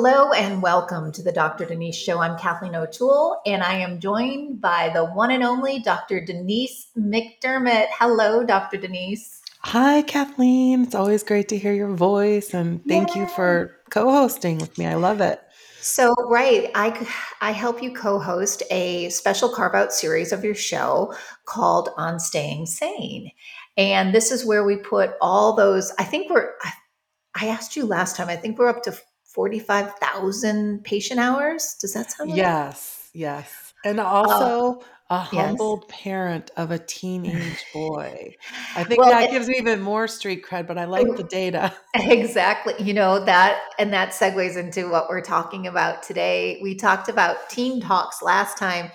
Hello 0.00 0.30
and 0.30 0.62
welcome 0.62 1.10
to 1.10 1.22
the 1.24 1.32
Dr. 1.32 1.64
Denise 1.64 1.96
Show. 1.96 2.20
I'm 2.20 2.38
Kathleen 2.38 2.76
O'Toole 2.76 3.40
and 3.44 3.64
I 3.64 3.72
am 3.72 3.98
joined 3.98 4.60
by 4.60 4.90
the 4.94 5.04
one 5.06 5.32
and 5.32 5.42
only 5.42 5.80
Dr. 5.80 6.24
Denise 6.24 6.86
McDermott. 6.96 7.86
Hello, 7.90 8.44
Dr. 8.44 8.76
Denise. 8.76 9.42
Hi, 9.62 10.02
Kathleen. 10.02 10.84
It's 10.84 10.94
always 10.94 11.24
great 11.24 11.48
to 11.48 11.58
hear 11.58 11.72
your 11.72 11.96
voice 11.96 12.54
and 12.54 12.80
thank 12.86 13.16
Yay. 13.16 13.22
you 13.22 13.26
for 13.26 13.74
co 13.90 14.08
hosting 14.12 14.58
with 14.58 14.78
me. 14.78 14.86
I 14.86 14.94
love 14.94 15.20
it. 15.20 15.40
So, 15.80 16.14
right, 16.28 16.70
I, 16.76 17.08
I 17.40 17.50
help 17.50 17.82
you 17.82 17.92
co 17.92 18.20
host 18.20 18.62
a 18.70 19.08
special 19.08 19.48
carve 19.48 19.74
out 19.74 19.92
series 19.92 20.30
of 20.30 20.44
your 20.44 20.54
show 20.54 21.12
called 21.44 21.88
On 21.96 22.20
Staying 22.20 22.66
Sane. 22.66 23.32
And 23.76 24.14
this 24.14 24.30
is 24.30 24.46
where 24.46 24.62
we 24.62 24.76
put 24.76 25.14
all 25.20 25.56
those, 25.56 25.92
I 25.98 26.04
think 26.04 26.30
we're, 26.30 26.52
I 27.34 27.48
asked 27.48 27.74
you 27.74 27.84
last 27.84 28.14
time, 28.14 28.28
I 28.28 28.36
think 28.36 28.60
we're 28.60 28.68
up 28.68 28.84
to 28.84 28.96
45,000 29.38 30.82
patient 30.82 31.20
hours. 31.20 31.76
Does 31.80 31.94
that 31.94 32.10
sound 32.10 32.30
right? 32.30 32.38
Yes, 32.38 33.08
yes. 33.14 33.72
And 33.84 34.00
also 34.00 34.80
uh, 34.80 34.84
a 35.10 35.18
humbled 35.18 35.84
yes. 35.88 36.00
parent 36.02 36.50
of 36.56 36.72
a 36.72 36.78
teenage 36.80 37.64
boy. 37.72 38.34
I 38.74 38.82
think 38.82 38.98
well, 38.98 39.10
that 39.10 39.28
it, 39.28 39.30
gives 39.30 39.46
me 39.46 39.54
even 39.58 39.80
more 39.80 40.08
street 40.08 40.44
cred, 40.44 40.66
but 40.66 40.76
I 40.76 40.86
like 40.86 41.06
the 41.14 41.22
data. 41.22 41.72
Exactly. 41.94 42.74
You 42.80 42.92
know, 42.94 43.24
that 43.26 43.60
and 43.78 43.92
that 43.92 44.08
segues 44.08 44.56
into 44.56 44.90
what 44.90 45.08
we're 45.08 45.20
talking 45.20 45.68
about 45.68 46.02
today. 46.02 46.58
We 46.60 46.74
talked 46.74 47.08
about 47.08 47.48
teen 47.48 47.80
talks 47.80 48.20
last 48.20 48.58
time, 48.58 48.90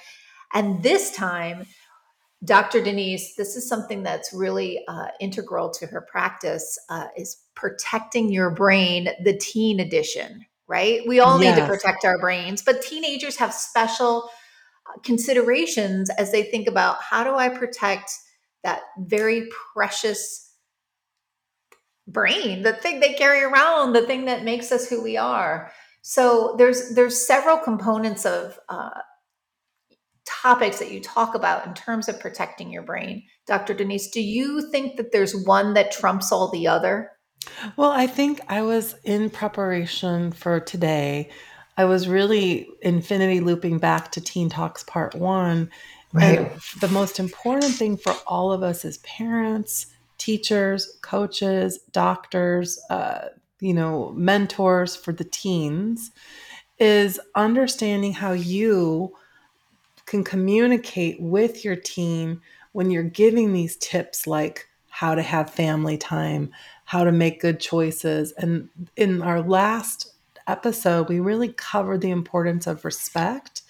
and 0.53 0.83
this 0.83 1.11
time 1.11 1.67
Dr. 2.43 2.83
Denise, 2.83 3.35
this 3.35 3.55
is 3.55 3.67
something 3.67 4.03
that's 4.03 4.33
really 4.33 4.83
uh, 4.87 5.07
integral 5.19 5.69
to 5.71 5.87
her 5.87 6.01
practice 6.01 6.77
uh, 6.89 7.07
is 7.15 7.37
protecting 7.55 8.31
your 8.31 8.49
brain, 8.49 9.09
the 9.23 9.37
teen 9.37 9.79
edition, 9.79 10.45
right? 10.67 11.01
We 11.07 11.19
all 11.19 11.41
yes. 11.41 11.55
need 11.55 11.61
to 11.61 11.67
protect 11.67 12.03
our 12.03 12.19
brains, 12.19 12.61
but 12.61 12.81
teenagers 12.81 13.37
have 13.37 13.53
special 13.53 14.29
uh, 14.89 14.99
considerations 15.03 16.09
as 16.17 16.31
they 16.31 16.43
think 16.43 16.67
about 16.67 17.01
how 17.01 17.23
do 17.23 17.35
I 17.35 17.49
protect 17.49 18.11
that 18.63 18.81
very 18.97 19.47
precious 19.73 20.53
brain, 22.07 22.63
the 22.63 22.73
thing 22.73 22.99
they 22.99 23.13
carry 23.13 23.41
around, 23.41 23.93
the 23.93 24.05
thing 24.05 24.25
that 24.25 24.43
makes 24.43 24.71
us 24.71 24.89
who 24.89 25.01
we 25.01 25.15
are. 25.15 25.71
So 26.01 26.55
there's 26.57 26.93
there's 26.95 27.25
several 27.25 27.57
components 27.57 28.25
of 28.25 28.59
uh, 28.67 28.89
topics 30.25 30.79
that 30.79 30.91
you 30.91 31.01
talk 31.01 31.35
about 31.35 31.65
in 31.65 31.73
terms 31.73 32.07
of 32.07 32.19
protecting 32.19 32.71
your 32.71 32.83
brain. 32.83 33.23
Dr. 33.45 33.73
Denise, 33.73 34.09
do 34.09 34.21
you 34.21 34.69
think 34.71 34.97
that 34.97 35.11
there's 35.11 35.35
one 35.45 35.73
that 35.73 35.91
trumps 35.91 36.31
all 36.31 36.49
the 36.49 36.67
other? 36.67 37.11
Well, 37.75 37.91
I 37.91 38.07
think 38.07 38.39
I 38.47 38.61
was 38.61 38.95
in 39.03 39.29
preparation 39.29 40.31
for 40.31 40.59
today. 40.59 41.29
I 41.77 41.85
was 41.85 42.07
really 42.07 42.67
infinity 42.81 43.39
looping 43.39 43.79
back 43.79 44.11
to 44.13 44.21
Teen 44.21 44.49
Talks 44.49 44.83
Part 44.83 45.15
One. 45.15 45.69
Right. 46.13 46.39
And 46.39 46.51
the 46.79 46.87
most 46.87 47.19
important 47.19 47.73
thing 47.73 47.97
for 47.97 48.15
all 48.27 48.51
of 48.51 48.63
us 48.63 48.85
as 48.85 48.99
parents, 48.99 49.87
teachers, 50.17 50.97
coaches, 51.01 51.79
doctors, 51.91 52.79
uh, 52.89 53.29
you 53.59 53.73
know, 53.73 54.13
mentors 54.15 54.95
for 54.95 55.11
the 55.11 55.23
teens 55.23 56.11
is 56.79 57.19
understanding 57.35 58.13
how 58.13 58.31
you 58.33 59.15
can 60.05 60.23
communicate 60.23 61.21
with 61.21 61.63
your 61.63 61.75
team 61.75 62.41
when 62.73 62.91
you're 62.91 63.03
giving 63.03 63.53
these 63.53 63.77
tips 63.77 64.27
like 64.27 64.67
how 64.89 65.15
to 65.15 65.21
have 65.21 65.49
family 65.49 65.97
time, 65.97 66.51
how 66.85 67.03
to 67.03 67.11
make 67.11 67.41
good 67.41 67.59
choices. 67.59 68.31
And 68.33 68.69
in 68.95 69.21
our 69.21 69.41
last 69.41 70.13
episode, 70.47 71.09
we 71.09 71.19
really 71.19 71.53
covered 71.53 72.01
the 72.01 72.11
importance 72.11 72.67
of 72.67 72.85
respect 72.85 73.61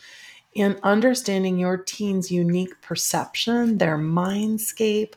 and 0.56 0.80
understanding 0.84 1.58
your 1.58 1.78
teen's 1.78 2.32
unique 2.32 2.80
perception, 2.82 3.78
their 3.78 3.98
mindscape, 3.98 5.14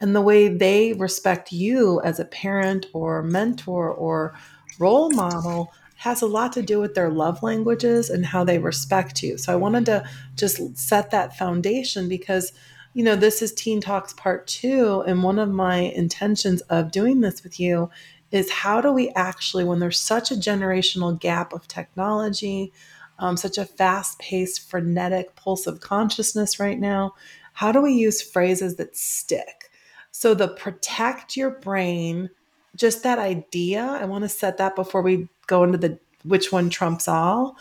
and 0.00 0.14
the 0.14 0.20
way 0.20 0.48
they 0.48 0.92
respect 0.92 1.52
you 1.52 2.00
as 2.02 2.20
a 2.20 2.24
parent 2.24 2.86
or 2.92 3.22
mentor 3.22 3.90
or 3.90 4.34
role 4.78 5.10
model 5.10 5.72
has 5.96 6.22
a 6.22 6.26
lot 6.26 6.52
to 6.52 6.62
do 6.62 6.78
with 6.78 6.94
their 6.94 7.10
love 7.10 7.42
languages 7.42 8.10
and 8.10 8.26
how 8.26 8.44
they 8.44 8.58
respect 8.58 9.22
you. 9.22 9.38
So 9.38 9.52
I 9.52 9.56
wanted 9.56 9.86
to 9.86 10.08
just 10.36 10.76
set 10.78 11.10
that 11.10 11.36
foundation 11.36 12.08
because 12.08 12.52
you 12.96 13.04
know, 13.04 13.14
this 13.14 13.42
is 13.42 13.52
Teen 13.52 13.82
Talks 13.82 14.14
Part 14.14 14.46
2 14.46 15.04
and 15.06 15.22
one 15.22 15.38
of 15.38 15.50
my 15.50 15.76
intentions 15.76 16.62
of 16.62 16.90
doing 16.90 17.20
this 17.20 17.44
with 17.44 17.60
you 17.60 17.90
is 18.30 18.50
how 18.50 18.80
do 18.80 18.90
we 18.90 19.10
actually 19.10 19.64
when 19.64 19.80
there's 19.80 20.00
such 20.00 20.30
a 20.30 20.34
generational 20.34 21.20
gap 21.20 21.52
of 21.52 21.68
technology, 21.68 22.72
um, 23.18 23.36
such 23.36 23.58
a 23.58 23.66
fast-paced 23.66 24.70
frenetic 24.70 25.36
pulse 25.36 25.66
of 25.66 25.80
consciousness 25.80 26.58
right 26.58 26.80
now, 26.80 27.14
how 27.52 27.70
do 27.70 27.82
we 27.82 27.92
use 27.92 28.22
phrases 28.22 28.76
that 28.76 28.96
stick? 28.96 29.70
So 30.10 30.32
the 30.32 30.48
protect 30.48 31.36
your 31.36 31.50
brain 31.50 32.30
just 32.76 33.02
that 33.02 33.18
idea, 33.18 33.82
I 33.82 34.04
want 34.04 34.24
to 34.24 34.28
set 34.28 34.58
that 34.58 34.76
before 34.76 35.02
we 35.02 35.28
go 35.46 35.64
into 35.64 35.78
the 35.78 35.98
which 36.24 36.52
one 36.52 36.70
trumps 36.70 37.08
all. 37.08 37.56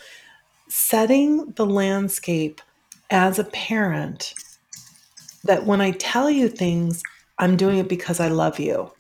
Setting 0.68 1.52
the 1.52 1.66
landscape 1.66 2.62
as 3.10 3.38
a 3.38 3.44
parent 3.46 4.34
that 5.44 5.66
when 5.66 5.82
I 5.82 5.92
tell 5.92 6.30
you 6.30 6.50
things, 6.50 7.04
I'm 7.38 7.56
doing 7.56 7.78
it 7.78 7.88
because 7.88 8.20
I 8.20 8.30
love 8.30 8.60
you. 8.60 8.92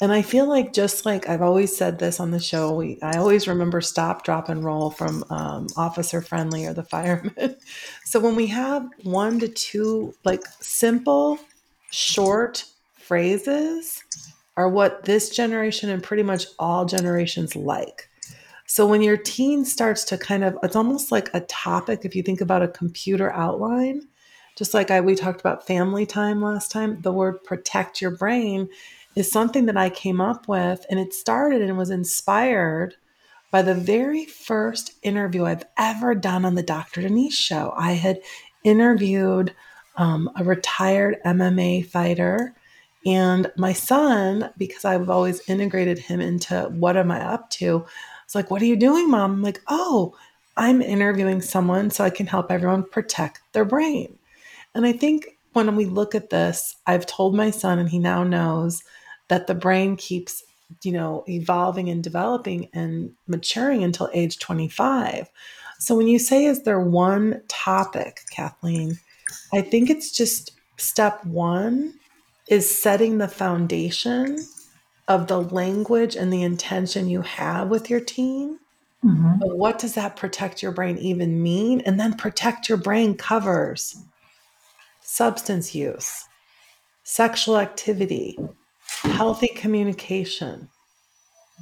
And 0.00 0.12
I 0.12 0.20
feel 0.20 0.46
like 0.46 0.74
just 0.74 1.06
like 1.06 1.28
I've 1.28 1.40
always 1.40 1.74
said 1.74 1.98
this 1.98 2.20
on 2.20 2.30
the 2.30 2.38
show, 2.38 2.74
we, 2.74 2.98
I 3.02 3.16
always 3.16 3.48
remember 3.48 3.80
stop, 3.80 4.24
drop, 4.24 4.50
and 4.50 4.62
roll 4.62 4.90
from 4.90 5.24
um, 5.30 5.68
Officer 5.76 6.20
Friendly 6.20 6.66
or 6.66 6.74
the 6.74 6.82
fireman. 6.84 7.56
so 8.04 8.20
when 8.20 8.36
we 8.36 8.46
have 8.48 8.86
one 9.02 9.38
to 9.40 9.48
two 9.48 10.14
like 10.24 10.42
simple, 10.60 11.38
short 11.90 12.64
phrases 12.98 14.02
are 14.56 14.68
what 14.68 15.04
this 15.04 15.30
generation 15.30 15.90
and 15.90 16.02
pretty 16.02 16.22
much 16.22 16.46
all 16.58 16.84
generations 16.84 17.54
like. 17.54 18.08
So 18.66 18.86
when 18.86 19.02
your 19.02 19.16
teen 19.16 19.64
starts 19.64 20.02
to 20.04 20.18
kind 20.18 20.42
of, 20.42 20.58
it's 20.62 20.76
almost 20.76 21.12
like 21.12 21.30
a 21.32 21.40
topic. 21.40 22.00
If 22.04 22.16
you 22.16 22.22
think 22.22 22.40
about 22.40 22.62
a 22.62 22.68
computer 22.68 23.32
outline, 23.32 24.08
just 24.56 24.74
like 24.74 24.90
I, 24.90 25.00
we 25.00 25.14
talked 25.14 25.40
about 25.40 25.66
family 25.66 26.06
time 26.06 26.42
last 26.42 26.70
time, 26.70 27.00
the 27.02 27.12
word 27.12 27.44
protect 27.44 28.00
your 28.00 28.10
brain 28.10 28.68
is 29.14 29.30
something 29.30 29.66
that 29.66 29.76
I 29.76 29.88
came 29.88 30.20
up 30.20 30.48
with, 30.48 30.84
and 30.90 30.98
it 30.98 31.14
started 31.14 31.62
and 31.62 31.78
was 31.78 31.90
inspired 31.90 32.96
by 33.50 33.62
the 33.62 33.74
very 33.74 34.26
first 34.26 34.92
interview 35.02 35.44
I've 35.44 35.64
ever 35.78 36.14
done 36.14 36.44
on 36.44 36.54
the 36.54 36.62
Dr. 36.62 37.02
Denise 37.02 37.36
show. 37.36 37.72
I 37.76 37.92
had 37.92 38.20
interviewed 38.64 39.54
um, 39.96 40.30
a 40.36 40.44
retired 40.44 41.16
MMA 41.24 41.86
fighter 41.86 42.54
and 43.06 43.52
my 43.56 43.72
son, 43.72 44.50
because 44.58 44.84
I've 44.84 45.08
always 45.08 45.48
integrated 45.48 45.98
him 45.98 46.20
into 46.20 46.62
what 46.72 46.96
am 46.96 47.12
I 47.12 47.20
up 47.20 47.48
to, 47.50 47.86
it's 48.24 48.34
like, 48.34 48.50
What 48.50 48.60
are 48.60 48.66
you 48.66 48.76
doing, 48.76 49.08
mom? 49.08 49.32
I'm 49.34 49.42
like, 49.42 49.62
Oh, 49.68 50.16
I'm 50.56 50.82
interviewing 50.82 51.40
someone 51.40 51.90
so 51.90 52.02
I 52.02 52.10
can 52.10 52.26
help 52.26 52.50
everyone 52.50 52.82
protect 52.82 53.40
their 53.52 53.64
brain. 53.64 54.18
And 54.74 54.84
I 54.84 54.92
think 54.92 55.38
when 55.52 55.76
we 55.76 55.84
look 55.84 56.14
at 56.14 56.30
this, 56.30 56.76
I've 56.86 57.06
told 57.06 57.34
my 57.34 57.50
son, 57.50 57.78
and 57.78 57.88
he 57.88 58.00
now 58.00 58.24
knows 58.24 58.82
that 59.28 59.46
the 59.46 59.54
brain 59.54 59.96
keeps, 59.96 60.42
you 60.82 60.92
know, 60.92 61.24
evolving 61.28 61.88
and 61.88 62.02
developing 62.02 62.68
and 62.74 63.12
maturing 63.28 63.84
until 63.84 64.10
age 64.12 64.40
25. 64.40 65.30
So 65.78 65.94
when 65.94 66.08
you 66.08 66.18
say, 66.18 66.46
Is 66.46 66.64
there 66.64 66.80
one 66.80 67.40
topic, 67.46 68.22
Kathleen? 68.30 68.98
I 69.54 69.60
think 69.60 69.90
it's 69.90 70.10
just 70.10 70.52
step 70.76 71.24
one 71.24 71.94
is 72.48 72.70
setting 72.70 73.18
the 73.18 73.28
foundation 73.28 74.44
of 75.08 75.26
the 75.26 75.40
language 75.40 76.16
and 76.16 76.32
the 76.32 76.42
intention 76.42 77.08
you 77.08 77.22
have 77.22 77.68
with 77.68 77.90
your 77.90 78.00
teen. 78.00 78.58
Mm-hmm. 79.04 79.56
what 79.56 79.78
does 79.78 79.94
that 79.94 80.16
protect 80.16 80.62
your 80.62 80.72
brain 80.72 80.98
even 80.98 81.40
mean? 81.40 81.80
And 81.82 82.00
then 82.00 82.14
protect 82.14 82.68
your 82.68 82.78
brain 82.78 83.14
covers 83.14 84.02
substance 85.00 85.74
use, 85.74 86.24
sexual 87.04 87.58
activity, 87.58 88.36
healthy 89.02 89.48
communication, 89.54 90.68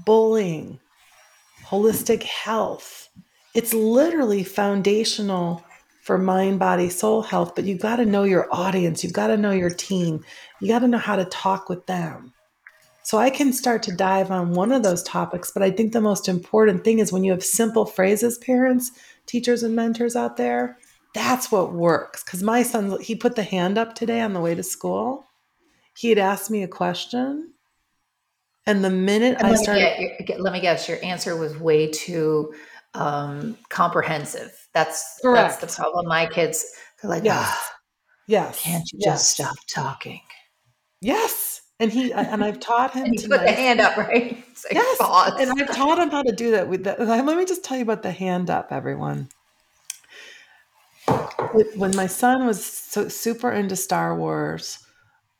bullying, 0.07 0.81
holistic 1.67 2.23
health. 2.23 3.11
It's 3.55 3.75
literally 3.75 4.43
foundational 4.43 5.63
for 6.05 6.19
mind, 6.19 6.59
body, 6.59 6.91
soul 6.91 7.23
health, 7.23 7.55
but 7.55 7.65
you've 7.65 7.81
got 7.81 7.97
to 7.97 8.05
know 8.05 8.25
your 8.25 8.47
audience. 8.53 9.03
You've 9.03 9.15
got 9.15 9.29
to 9.29 9.39
know 9.39 9.53
your 9.53 9.71
team. 9.71 10.23
You 10.61 10.69
got 10.69 10.81
to 10.81 10.89
know 10.89 10.99
how 10.99 11.17
to 11.17 11.25
talk 11.25 11.71
with 11.71 11.87
them. 11.87 12.35
So 13.05 13.17
I 13.17 13.31
can 13.31 13.55
start 13.55 13.83
to 13.85 13.97
dive 13.97 14.31
on 14.31 14.53
one 14.53 14.71
of 14.71 14.83
those 14.83 15.03
topics, 15.03 15.51
but 15.51 15.63
I 15.63 15.71
think 15.71 15.93
the 15.93 16.03
most 16.03 16.29
important 16.29 16.85
thing 16.85 16.99
is 16.99 17.11
when 17.11 17.25
you 17.25 17.33
have 17.33 17.43
simple 17.43 17.87
phrases, 17.87 18.37
parents, 18.37 18.91
teachers, 19.25 19.63
and 19.63 19.75
mentors 19.75 20.15
out 20.15 20.37
there, 20.37 20.77
that's 21.15 21.51
what 21.51 21.73
works. 21.73 22.23
Because 22.23 22.43
my 22.43 22.63
son, 22.63 23.01
he 23.01 23.15
put 23.15 23.35
the 23.35 23.43
hand 23.43 23.79
up 23.79 23.95
today 23.95 24.21
on 24.21 24.35
the 24.35 24.41
way 24.41 24.55
to 24.55 24.63
school. 24.63 25.25
He 25.97 26.11
had 26.11 26.19
asked 26.19 26.51
me 26.51 26.63
a 26.63 26.69
question, 26.69 27.53
And 28.67 28.85
the 28.85 28.91
minute 28.91 29.37
And 29.39 29.49
I 29.49 29.55
started, 29.55 29.81
get, 30.19 30.27
get- 30.27 30.41
let 30.41 30.53
me 30.53 30.61
guess, 30.61 30.87
your 30.87 31.03
answer 31.03 31.35
was 31.35 31.57
way 31.59 31.91
too 31.91 32.53
um, 32.95 33.57
comprehensive. 33.71 34.53
That's 34.73 35.21
that's 35.23 35.57
the 35.59 35.67
problem. 35.67 36.07
My 36.09 36.27
kids, 36.27 36.65
they're 37.03 37.11
like, 37.11 37.25
yes, 37.25 37.37
"Ah, 37.49 37.71
yes, 38.27 38.61
can't 38.63 38.93
you 38.93 38.99
yes, 39.03 39.13
just 39.13 39.31
stop 39.33 39.57
talking? 39.73 40.21
yes. 41.01 41.61
And 41.81 41.91
he 41.93 42.13
and 42.13 42.43
I've 42.45 42.61
taught 42.61 42.93
him 42.95 43.07
And 43.07 43.19
to 43.19 43.29
put 43.29 43.41
the 43.41 43.53
hand 43.53 43.81
up, 43.81 43.97
right? 43.97 44.45
Say, 44.57 44.69
Yes, 44.73 44.99
pause. 44.99 45.33
and 45.41 45.51
I've 45.61 45.75
taught 45.75 45.99
him 45.99 46.11
how 46.11 46.23
to 46.23 46.33
do 46.33 46.53
that. 46.53 46.69
With 46.69 46.85
the, 46.85 46.95
let 46.99 47.37
me 47.37 47.45
just 47.45 47.65
tell 47.65 47.77
you 47.77 47.83
about 47.83 48.03
the 48.03 48.13
hand 48.13 48.49
up, 48.49 48.69
everyone. 48.71 49.29
When 51.77 51.95
my 51.97 52.07
son 52.07 52.47
was 52.47 52.65
so 52.65 53.09
super 53.09 53.51
into 53.51 53.77
Star 53.77 54.17
Wars, 54.17 54.79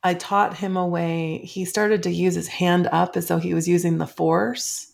I 0.03 0.13
taught 0.13 0.57
him 0.57 0.77
a 0.77 0.87
way. 0.87 1.39
He 1.39 1.65
started 1.65 2.03
to 2.03 2.11
use 2.11 2.35
his 2.35 2.47
hand 2.47 2.87
up 2.91 3.17
as 3.17 3.27
though 3.27 3.39
he 3.39 3.53
was 3.53 3.67
using 3.67 3.97
the 3.97 4.05
Force, 4.07 4.91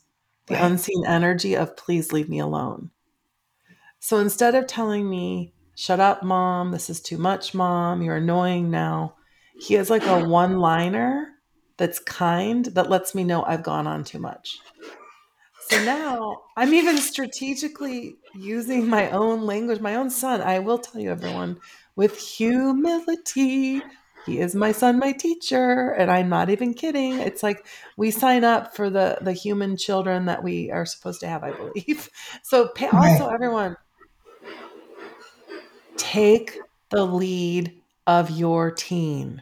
the 0.52 0.66
unseen 0.66 1.06
energy 1.06 1.56
of 1.56 1.76
"Please 1.76 2.12
leave 2.12 2.30
me 2.30 2.40
alone." 2.40 2.92
So 4.00 4.18
instead 4.18 4.56
of 4.56 4.68
telling 4.68 5.10
me, 5.10 5.54
"Shut 5.76 6.00
up, 6.00 6.24
mom. 6.24 6.72
This 6.72 6.90
is 6.90 7.02
too 7.02 7.18
much, 7.18 7.54
mom. 7.54 8.02
You're 8.02 8.18
annoying 8.18 8.70
now," 8.72 9.16
he 9.60 9.76
has 9.76 9.90
like 9.90 10.06
a 10.06 10.26
one-liner 10.28 11.30
that's 11.78 12.00
kind 12.00 12.66
that 12.66 12.90
lets 12.90 13.16
me 13.16 13.24
know 13.24 13.44
I've 13.44 13.64
gone 13.64 13.88
on 13.88 14.04
too 14.04 14.20
much. 14.20 14.60
So 15.70 15.84
now 15.86 16.42
I'm 16.58 16.74
even 16.74 16.98
strategically 16.98 18.18
using 18.36 18.90
my 18.90 19.10
own 19.12 19.46
language, 19.46 19.80
my 19.80 19.96
own 19.96 20.10
son. 20.10 20.42
I 20.42 20.60
will 20.60 20.78
tell 20.78 21.00
you, 21.00 21.12
everyone, 21.12 21.60
with 21.96 22.18
humility. 22.18 23.82
He 24.24 24.40
is 24.40 24.54
my 24.56 24.72
son, 24.72 25.00
my 25.00 25.14
teacher, 25.14 25.92
and 25.92 26.12
I'm 26.12 26.30
not 26.30 26.50
even 26.50 26.74
kidding. 26.76 27.20
It's 27.20 27.42
like 27.42 27.66
we 27.98 28.12
sign 28.12 28.44
up 28.44 28.76
for 28.76 28.90
the 28.90 29.18
the 29.22 29.34
human 29.34 29.78
children 29.78 30.26
that 30.26 30.44
we 30.44 30.70
are 30.72 30.86
supposed 30.86 31.22
to 31.22 31.28
have, 31.28 31.44
I 31.44 31.52
believe. 31.52 32.10
So 32.44 32.68
pay, 32.70 32.88
also, 32.90 33.28
everyone, 33.28 33.76
take 35.98 36.60
the 36.90 37.06
lead 37.06 37.82
of 38.08 38.30
your 38.30 38.72
teen. 38.72 39.42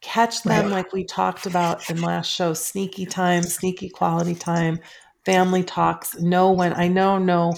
Catch 0.00 0.42
them 0.44 0.66
Right. 0.66 0.70
like 0.70 0.92
we 0.92 1.04
talked 1.04 1.46
about 1.46 1.88
in 1.90 2.02
last 2.02 2.26
show 2.28 2.52
sneaky 2.54 3.06
time, 3.06 3.42
sneaky 3.42 3.88
quality 3.88 4.34
time, 4.34 4.80
family 5.24 5.64
talks. 5.64 6.14
Know 6.18 6.52
when 6.52 6.72
I 6.74 6.88
know, 6.88 7.18
no 7.18 7.54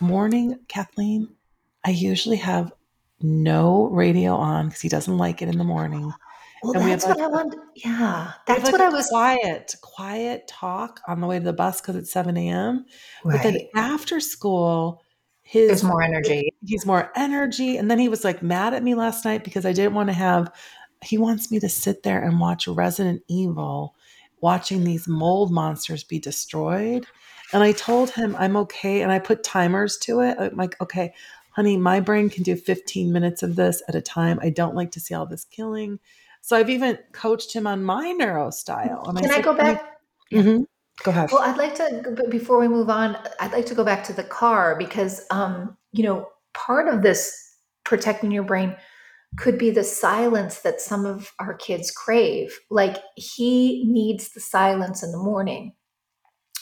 morning, 0.00 0.58
Kathleen. 0.68 1.34
I 1.84 1.90
usually 1.90 2.36
have 2.36 2.72
no 3.20 3.86
radio 3.88 4.34
on 4.34 4.66
because 4.68 4.80
he 4.80 4.88
doesn't 4.88 5.16
like 5.18 5.42
it 5.42 5.48
in 5.48 5.58
the 5.58 5.64
morning. 5.64 6.12
Well, 6.62 6.72
And 6.74 6.84
we 6.84 6.90
that's 6.90 7.04
have 7.04 7.16
what 7.16 7.24
I 7.24 7.28
want. 7.28 7.54
Yeah, 7.76 8.32
that's 8.46 8.64
like 8.64 8.72
what 8.72 8.80
I 8.80 8.88
was. 8.88 9.06
quiet, 9.08 9.74
quiet 9.82 10.48
talk 10.48 11.00
on 11.06 11.20
the 11.20 11.26
way 11.26 11.38
to 11.38 11.44
the 11.44 11.52
bus 11.52 11.80
because 11.80 11.94
it's 11.96 12.10
7 12.10 12.36
a.m. 12.36 12.84
But 13.24 13.42
then 13.42 13.58
after 13.76 14.18
school, 14.18 15.02
There's 15.52 15.68
his 15.68 15.84
more 15.84 16.02
energy. 16.02 16.52
he's 16.66 16.84
more 16.84 17.12
energy. 17.14 17.76
And 17.76 17.88
then 17.90 17.98
he 18.00 18.08
was 18.08 18.24
like 18.24 18.42
mad 18.42 18.74
at 18.74 18.82
me 18.82 18.94
last 18.96 19.24
night 19.24 19.44
because 19.44 19.64
I 19.64 19.72
didn't 19.72 19.94
want 19.94 20.08
to 20.08 20.14
have, 20.14 20.50
he 21.04 21.16
wants 21.16 21.50
me 21.52 21.60
to 21.60 21.68
sit 21.68 22.02
there 22.02 22.20
and 22.22 22.40
watch 22.40 22.66
Resident 22.66 23.22
Evil, 23.28 23.94
watching 24.40 24.82
these 24.82 25.06
mold 25.06 25.52
monsters 25.52 26.02
be 26.02 26.18
destroyed. 26.18 27.06
And 27.52 27.62
I 27.62 27.70
told 27.72 28.10
him 28.10 28.34
I'm 28.36 28.56
okay. 28.56 29.02
And 29.02 29.12
I 29.12 29.20
put 29.20 29.44
timers 29.44 29.96
to 29.98 30.20
it. 30.20 30.36
I'm 30.40 30.56
like, 30.56 30.78
okay, 30.80 31.14
honey, 31.58 31.76
my 31.76 31.98
brain 31.98 32.30
can 32.30 32.44
do 32.44 32.54
15 32.54 33.12
minutes 33.12 33.42
of 33.42 33.56
this 33.56 33.82
at 33.88 33.96
a 33.96 34.00
time. 34.00 34.38
I 34.40 34.48
don't 34.48 34.76
like 34.76 34.92
to 34.92 35.00
see 35.00 35.12
all 35.12 35.26
this 35.26 35.44
killing. 35.44 35.98
So 36.40 36.56
I've 36.56 36.70
even 36.70 36.96
coached 37.10 37.52
him 37.52 37.66
on 37.66 37.82
my 37.82 38.12
neuro 38.12 38.50
style. 38.50 39.02
And 39.08 39.18
Can 39.18 39.32
I 39.32 39.34
said, 39.34 39.44
go 39.44 39.56
"Honey-" 39.56 39.74
back? 39.74 39.98
Mhm. 40.32 40.66
Go 41.02 41.10
ahead. 41.10 41.30
Well, 41.32 41.42
I'd 41.42 41.56
like 41.56 41.74
to, 41.74 42.14
but 42.16 42.30
before 42.30 42.60
we 42.60 42.68
move 42.68 42.88
on, 42.88 43.16
I'd 43.40 43.50
like 43.50 43.66
to 43.66 43.74
go 43.74 43.82
back 43.82 44.04
to 44.04 44.12
the 44.12 44.22
car 44.22 44.76
because, 44.78 45.26
um, 45.32 45.76
you 45.90 46.04
know, 46.04 46.28
part 46.54 46.86
of 46.86 47.02
this 47.02 47.36
protecting 47.82 48.30
your 48.30 48.44
brain 48.44 48.76
could 49.36 49.58
be 49.58 49.70
the 49.70 49.82
silence 49.82 50.60
that 50.60 50.80
some 50.80 51.04
of 51.04 51.32
our 51.40 51.54
kids 51.54 51.90
crave. 51.90 52.56
Like 52.70 52.98
he 53.16 53.84
needs 53.88 54.28
the 54.28 54.40
silence 54.40 55.02
in 55.02 55.10
the 55.10 55.18
morning, 55.18 55.74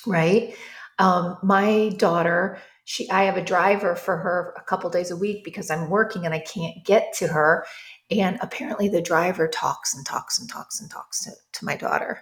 right? 0.07 0.57
Um, 0.99 1.37
my 1.43 1.91
daughter, 1.99 2.59
she, 2.89 3.11
I 3.11 3.25
have 3.25 3.37
a 3.37 3.43
driver 3.43 3.97
for 3.97 4.17
her 4.17 4.55
a 4.57 4.63
couple 4.63 4.89
days 4.91 5.11
a 5.11 5.17
week 5.17 5.43
because 5.43 5.73
I'm 5.73 5.91
working 5.91 6.25
and 6.25 6.33
I 6.33 6.39
can't 6.39 6.85
get 6.85 7.13
to 7.15 7.27
her. 7.27 7.67
And 8.13 8.39
apparently, 8.41 8.89
the 8.89 9.03
driver 9.03 9.49
talks 9.49 9.93
and 9.93 10.07
talks 10.07 10.39
and 10.39 10.49
talks 10.49 10.81
and 10.81 10.89
talks 10.89 11.25
to, 11.25 11.33
to 11.55 11.65
my 11.65 11.77
daughter. 11.77 12.21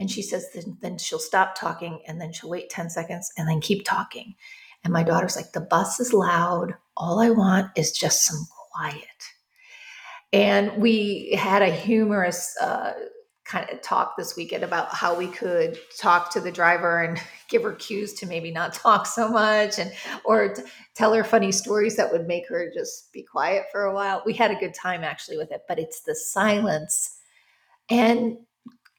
And 0.00 0.10
she 0.10 0.20
says, 0.20 0.46
then, 0.52 0.76
then 0.82 0.98
she'll 0.98 1.20
stop 1.20 1.54
talking 1.54 2.02
and 2.08 2.20
then 2.20 2.32
she'll 2.32 2.50
wait 2.50 2.70
10 2.70 2.90
seconds 2.90 3.30
and 3.38 3.48
then 3.48 3.60
keep 3.60 3.84
talking. 3.84 4.34
And 4.82 4.92
my 4.92 5.04
daughter's 5.04 5.36
like, 5.36 5.52
the 5.52 5.60
bus 5.60 6.00
is 6.00 6.12
loud. 6.12 6.74
All 6.96 7.20
I 7.20 7.30
want 7.30 7.68
is 7.76 7.92
just 7.92 8.24
some 8.24 8.48
quiet. 8.72 9.06
And 10.32 10.76
we 10.82 11.36
had 11.38 11.62
a 11.62 11.70
humorous 11.70 12.56
uh, 12.60 12.94
kind 13.50 13.68
of 13.68 13.82
talk 13.82 14.16
this 14.16 14.36
weekend 14.36 14.62
about 14.62 14.94
how 14.94 15.16
we 15.16 15.26
could 15.26 15.76
talk 15.98 16.30
to 16.32 16.40
the 16.40 16.52
driver 16.52 17.02
and 17.02 17.20
give 17.48 17.62
her 17.62 17.72
cues 17.72 18.14
to 18.14 18.26
maybe 18.26 18.52
not 18.52 18.72
talk 18.72 19.06
so 19.06 19.28
much 19.28 19.78
and 19.78 19.92
or 20.24 20.54
tell 20.94 21.12
her 21.12 21.24
funny 21.24 21.50
stories 21.50 21.96
that 21.96 22.12
would 22.12 22.26
make 22.26 22.48
her 22.48 22.70
just 22.72 23.12
be 23.12 23.22
quiet 23.22 23.64
for 23.72 23.84
a 23.84 23.94
while. 23.94 24.22
We 24.24 24.34
had 24.34 24.52
a 24.52 24.60
good 24.60 24.74
time 24.74 25.02
actually 25.02 25.36
with 25.36 25.50
it, 25.50 25.62
but 25.66 25.78
it's 25.78 26.02
the 26.02 26.14
silence. 26.14 27.18
And 27.90 28.36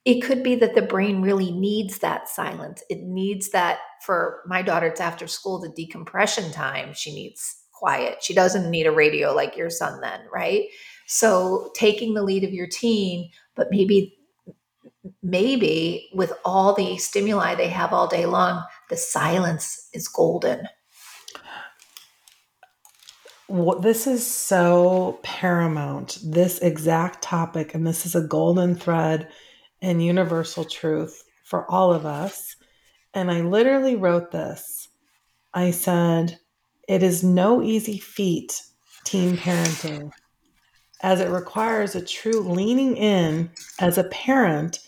it 0.03 0.21
could 0.21 0.43
be 0.43 0.55
that 0.55 0.75
the 0.75 0.81
brain 0.81 1.21
really 1.21 1.51
needs 1.51 1.99
that 1.99 2.27
silence. 2.27 2.83
It 2.89 3.03
needs 3.03 3.51
that 3.51 3.79
for 4.03 4.41
my 4.47 4.61
daughter, 4.61 4.87
it's 4.87 4.99
after 4.99 5.27
school, 5.27 5.59
the 5.59 5.69
decompression 5.69 6.51
time. 6.51 6.93
She 6.93 7.13
needs 7.13 7.55
quiet. 7.71 8.23
She 8.23 8.33
doesn't 8.33 8.69
need 8.69 8.87
a 8.87 8.91
radio 8.91 9.33
like 9.33 9.55
your 9.55 9.69
son, 9.69 10.01
then, 10.01 10.21
right? 10.33 10.65
So 11.07 11.71
taking 11.75 12.13
the 12.13 12.23
lead 12.23 12.43
of 12.43 12.51
your 12.51 12.67
teen, 12.67 13.29
but 13.55 13.67
maybe, 13.69 14.17
maybe 15.23 16.09
with 16.13 16.33
all 16.45 16.73
the 16.73 16.97
stimuli 16.97 17.55
they 17.55 17.69
have 17.69 17.93
all 17.93 18.07
day 18.07 18.25
long, 18.25 18.63
the 18.89 18.97
silence 18.97 19.89
is 19.93 20.07
golden. 20.07 20.67
What, 23.47 23.81
this 23.81 24.07
is 24.07 24.25
so 24.25 25.19
paramount, 25.23 26.19
this 26.23 26.59
exact 26.59 27.21
topic, 27.21 27.73
and 27.73 27.85
this 27.85 28.05
is 28.05 28.15
a 28.15 28.21
golden 28.21 28.75
thread 28.75 29.27
and 29.81 30.03
universal 30.03 30.63
truth 30.63 31.23
for 31.43 31.69
all 31.69 31.91
of 31.91 32.05
us. 32.05 32.55
And 33.13 33.29
I 33.29 33.41
literally 33.41 33.95
wrote 33.97 34.31
this. 34.31 34.87
I 35.53 35.71
said, 35.71 36.39
It 36.87 37.03
is 37.03 37.25
no 37.25 37.61
easy 37.61 37.99
feat, 37.99 38.61
teen 39.03 39.35
parenting, 39.35 40.11
as 41.01 41.19
it 41.19 41.29
requires 41.29 41.93
a 41.93 42.05
true 42.05 42.39
leaning 42.39 42.95
in 42.95 43.51
as 43.79 43.97
a 43.97 44.05
parent 44.05 44.79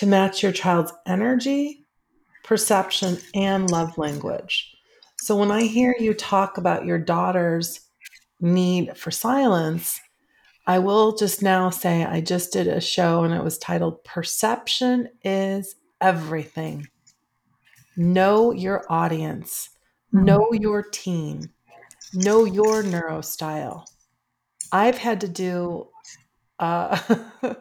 to 0.00 0.06
match 0.06 0.42
your 0.42 0.50
child's 0.50 0.94
energy, 1.06 1.84
perception, 2.42 3.18
and 3.34 3.70
love 3.70 3.98
language. 3.98 4.74
So 5.18 5.36
when 5.36 5.50
I 5.50 5.64
hear 5.64 5.94
you 6.00 6.14
talk 6.14 6.56
about 6.56 6.86
your 6.86 6.98
daughter's 6.98 7.80
need 8.40 8.96
for 8.96 9.10
silence, 9.10 10.00
I 10.66 10.78
will 10.78 11.14
just 11.14 11.42
now 11.42 11.68
say 11.68 12.02
I 12.02 12.22
just 12.22 12.50
did 12.50 12.66
a 12.66 12.80
show 12.80 13.24
and 13.24 13.34
it 13.34 13.44
was 13.44 13.58
titled 13.58 14.02
Perception 14.02 15.10
is 15.22 15.76
Everything. 16.00 16.88
Know 17.94 18.52
your 18.52 18.86
audience, 18.88 19.68
mm-hmm. 20.14 20.24
know 20.24 20.48
your 20.52 20.82
teen, 20.82 21.50
know 22.14 22.46
your 22.46 22.82
neurostyle. 22.82 23.84
I've 24.72 24.96
had 24.96 25.20
to 25.20 25.28
do 25.28 25.89
uh, 26.60 26.98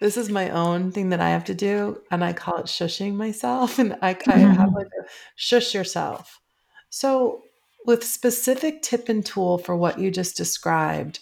this 0.00 0.16
is 0.16 0.30
my 0.30 0.48
own 0.50 0.92
thing 0.92 1.10
that 1.10 1.20
I 1.20 1.30
have 1.30 1.44
to 1.46 1.54
do, 1.54 2.00
and 2.10 2.24
I 2.24 2.32
call 2.32 2.58
it 2.58 2.66
shushing 2.66 3.14
myself. 3.14 3.78
And 3.84 3.98
I, 4.00 4.16
I 4.28 4.38
have 4.38 4.72
like 4.72 4.86
a 4.86 5.04
shush 5.34 5.74
yourself. 5.74 6.40
So, 6.88 7.42
with 7.84 8.04
specific 8.04 8.80
tip 8.80 9.08
and 9.08 9.26
tool 9.26 9.58
for 9.58 9.76
what 9.76 9.98
you 9.98 10.10
just 10.10 10.36
described, 10.36 11.18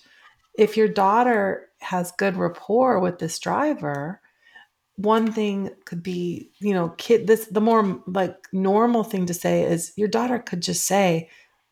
if 0.56 0.76
your 0.76 0.86
daughter 0.86 1.70
has 1.80 2.12
good 2.12 2.36
rapport 2.36 3.00
with 3.00 3.18
this 3.18 3.38
driver, 3.38 4.20
one 4.96 5.32
thing 5.32 5.70
could 5.86 6.02
be, 6.02 6.50
you 6.60 6.74
know, 6.74 6.90
kid, 6.90 7.26
this, 7.26 7.46
the 7.46 7.62
more 7.62 8.02
like 8.06 8.36
normal 8.52 9.04
thing 9.04 9.24
to 9.26 9.34
say 9.34 9.62
is 9.62 9.92
your 9.96 10.08
daughter 10.08 10.38
could 10.38 10.60
just 10.60 10.84
say, 10.84 11.30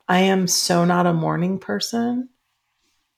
I 0.09 0.21
am 0.21 0.47
so 0.47 0.87
not 0.87 1.07
a 1.07 1.13
morning 1.13 1.59
person. 1.59 2.31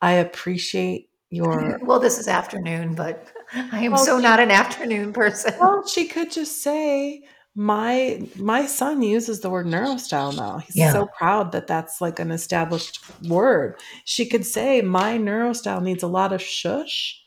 I 0.02 0.14
appreciate 0.14 1.08
your 1.32 1.78
Well, 1.82 1.98
this 1.98 2.18
is 2.18 2.28
afternoon, 2.28 2.94
but 2.94 3.26
I 3.54 3.84
am 3.84 3.92
Well, 3.92 4.04
so 4.04 4.18
she- 4.18 4.22
not 4.22 4.38
an 4.38 4.50
afternoon 4.50 5.12
person. 5.12 5.54
well, 5.58 5.86
she 5.86 6.06
could 6.06 6.30
just 6.30 6.62
say, 6.62 7.22
my 7.54 8.26
my 8.36 8.64
son 8.66 9.02
uses 9.02 9.40
the 9.40 9.50
word 9.50 9.66
neurostyle 9.66 10.34
now. 10.34 10.58
He's 10.58 10.76
Yeah. 10.76 10.92
so 10.92 11.06
proud 11.18 11.52
that 11.52 11.66
that's 11.66 12.00
like 12.00 12.18
an 12.18 12.30
established 12.30 13.00
word. 13.28 13.78
She 14.04 14.26
could 14.26 14.46
say, 14.46 14.80
my 14.80 15.18
neurostyle 15.18 15.82
needs 15.82 16.02
a 16.02 16.06
lot 16.08 16.32
of 16.32 16.40
shush 16.40 17.20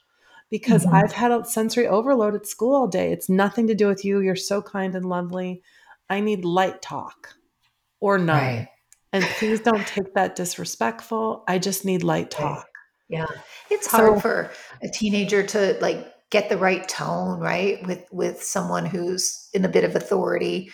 because 0.50 0.86
mm-hmm. 0.86 0.96
I've 0.96 1.12
had 1.12 1.32
a 1.32 1.46
sensory 1.46 1.88
overload 1.88 2.34
at 2.36 2.48
school 2.48 2.76
all 2.76 2.88
day. 2.88 3.12
It's 3.12 3.30
nothing 3.30 3.68
to 3.68 3.76
do 3.76 3.88
with 3.88 4.04
you. 4.06 4.20
You're 4.20 4.36
so 4.36 4.62
kind 4.62 4.96
and 4.96 5.06
lovely. 5.06 5.62
I 6.10 6.22
need 6.22 6.44
light 6.46 6.82
talk 6.82 7.34
or 8.00 8.18
none. 8.18 8.38
Right. 8.38 8.68
And 9.14 9.24
please 9.40 9.60
don't 9.62 9.86
take 9.88 10.14
that 10.16 10.36
disrespectful. 10.36 11.44
I 11.48 11.58
just 11.60 11.86
need 11.86 12.04
light 12.04 12.32
talk. 12.32 12.68
Yeah. 13.10 13.28
It's 13.70 13.88
hard 13.88 14.16
so, 14.16 14.20
for 14.20 14.52
a 14.82 14.90
teenager 14.90 15.44
to 15.44 15.78
like 15.82 16.12
get 16.32 16.50
the 16.50 16.58
right 16.58 16.88
tone, 16.88 17.40
right? 17.40 17.86
With 17.86 18.06
with 18.12 18.44
someone 18.44 18.86
who's 18.86 19.50
in 19.54 19.66
a 19.66 19.70
bit 19.70 19.84
of 19.84 19.96
authority. 19.96 20.72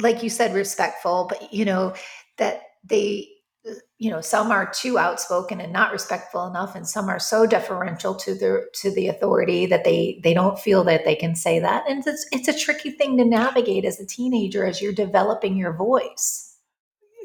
Like 0.00 0.22
you 0.22 0.30
said 0.30 0.54
respectful, 0.54 1.26
but 1.30 1.52
you 1.52 1.64
know 1.64 1.94
that 2.38 2.62
they 2.84 3.28
uh, 3.68 3.74
you 3.98 4.10
know 4.10 4.20
some 4.20 4.50
are 4.50 4.70
too 4.72 4.98
outspoken 4.98 5.60
and 5.60 5.72
not 5.72 5.92
respectful 5.92 6.46
enough 6.46 6.74
and 6.74 6.86
some 6.86 7.08
are 7.08 7.18
so 7.18 7.46
deferential 7.46 8.14
to 8.14 8.34
the 8.34 8.66
to 8.74 8.90
the 8.94 9.08
authority 9.08 9.66
that 9.66 9.84
they 9.84 10.20
they 10.22 10.34
don't 10.34 10.58
feel 10.58 10.84
that 10.84 11.04
they 11.04 11.16
can 11.16 11.34
say 11.34 11.58
that 11.58 11.84
and 11.88 12.06
it's 12.06 12.26
it's 12.30 12.48
a 12.48 12.58
tricky 12.58 12.90
thing 12.90 13.16
to 13.16 13.24
navigate 13.24 13.84
as 13.84 13.98
a 13.98 14.06
teenager 14.06 14.64
as 14.66 14.82
you're 14.82 14.92
developing 14.92 15.56
your 15.56 15.72
voice 15.72 16.45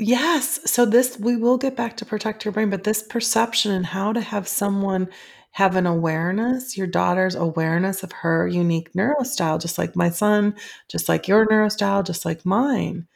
yes 0.01 0.60
so 0.70 0.86
this 0.86 1.17
we 1.20 1.36
will 1.36 1.58
get 1.58 1.75
back 1.75 1.96
to 1.96 2.05
protect 2.05 2.43
your 2.43 2.51
brain 2.51 2.70
but 2.70 2.84
this 2.84 3.03
perception 3.03 3.72
and 3.72 3.86
how 3.86 4.12
to 4.12 4.22
have 4.22 4.48
someone 4.48 5.08
have 5.51 5.75
an 5.75 5.86
awareness 5.86 6.77
your 6.77 6.88
daughter's 6.88 7.36
awareness 7.36 8.03
of 8.03 8.12
her 8.12 8.48
unique 8.48 8.91
neurostyle 8.93 9.62
just 9.62 9.77
like 9.77 9.96
my 9.96 10.10
son 10.10 10.53
just 10.89 11.08
like 11.08 11.27
your 11.27 11.46
neurostyle 11.48 12.05
just 12.05 12.25
like 12.25 12.46
mine 12.46 13.08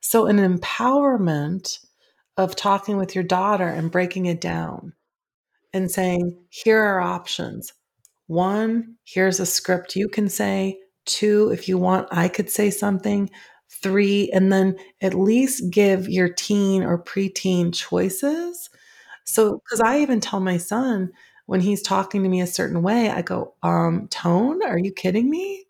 so 0.00 0.26
an 0.26 0.38
empowerment 0.38 1.78
of 2.36 2.56
talking 2.56 2.96
with 2.96 3.14
your 3.14 3.24
daughter 3.24 3.68
and 3.68 3.90
breaking 3.90 4.26
it 4.26 4.40
down 4.40 4.94
and 5.72 5.90
saying, 5.90 6.36
here 6.48 6.82
are 6.82 7.00
options. 7.00 7.72
One, 8.26 8.96
here's 9.04 9.40
a 9.40 9.46
script 9.46 9.96
you 9.96 10.08
can 10.08 10.28
say. 10.28 10.78
Two, 11.04 11.50
if 11.50 11.68
you 11.68 11.78
want, 11.78 12.08
I 12.10 12.28
could 12.28 12.50
say 12.50 12.70
something. 12.70 13.30
Three, 13.70 14.30
and 14.32 14.52
then 14.52 14.76
at 15.00 15.14
least 15.14 15.70
give 15.70 16.08
your 16.08 16.28
teen 16.28 16.82
or 16.82 17.02
preteen 17.02 17.72
choices. 17.74 18.68
So, 19.24 19.58
because 19.64 19.80
I 19.80 20.00
even 20.00 20.20
tell 20.20 20.40
my 20.40 20.56
son 20.58 21.12
when 21.46 21.60
he's 21.60 21.82
talking 21.82 22.22
to 22.22 22.28
me 22.28 22.40
a 22.40 22.46
certain 22.46 22.82
way, 22.82 23.10
I 23.10 23.22
go, 23.22 23.54
um, 23.62 24.08
Tone, 24.08 24.62
are 24.62 24.78
you 24.78 24.92
kidding 24.92 25.30
me? 25.30 25.66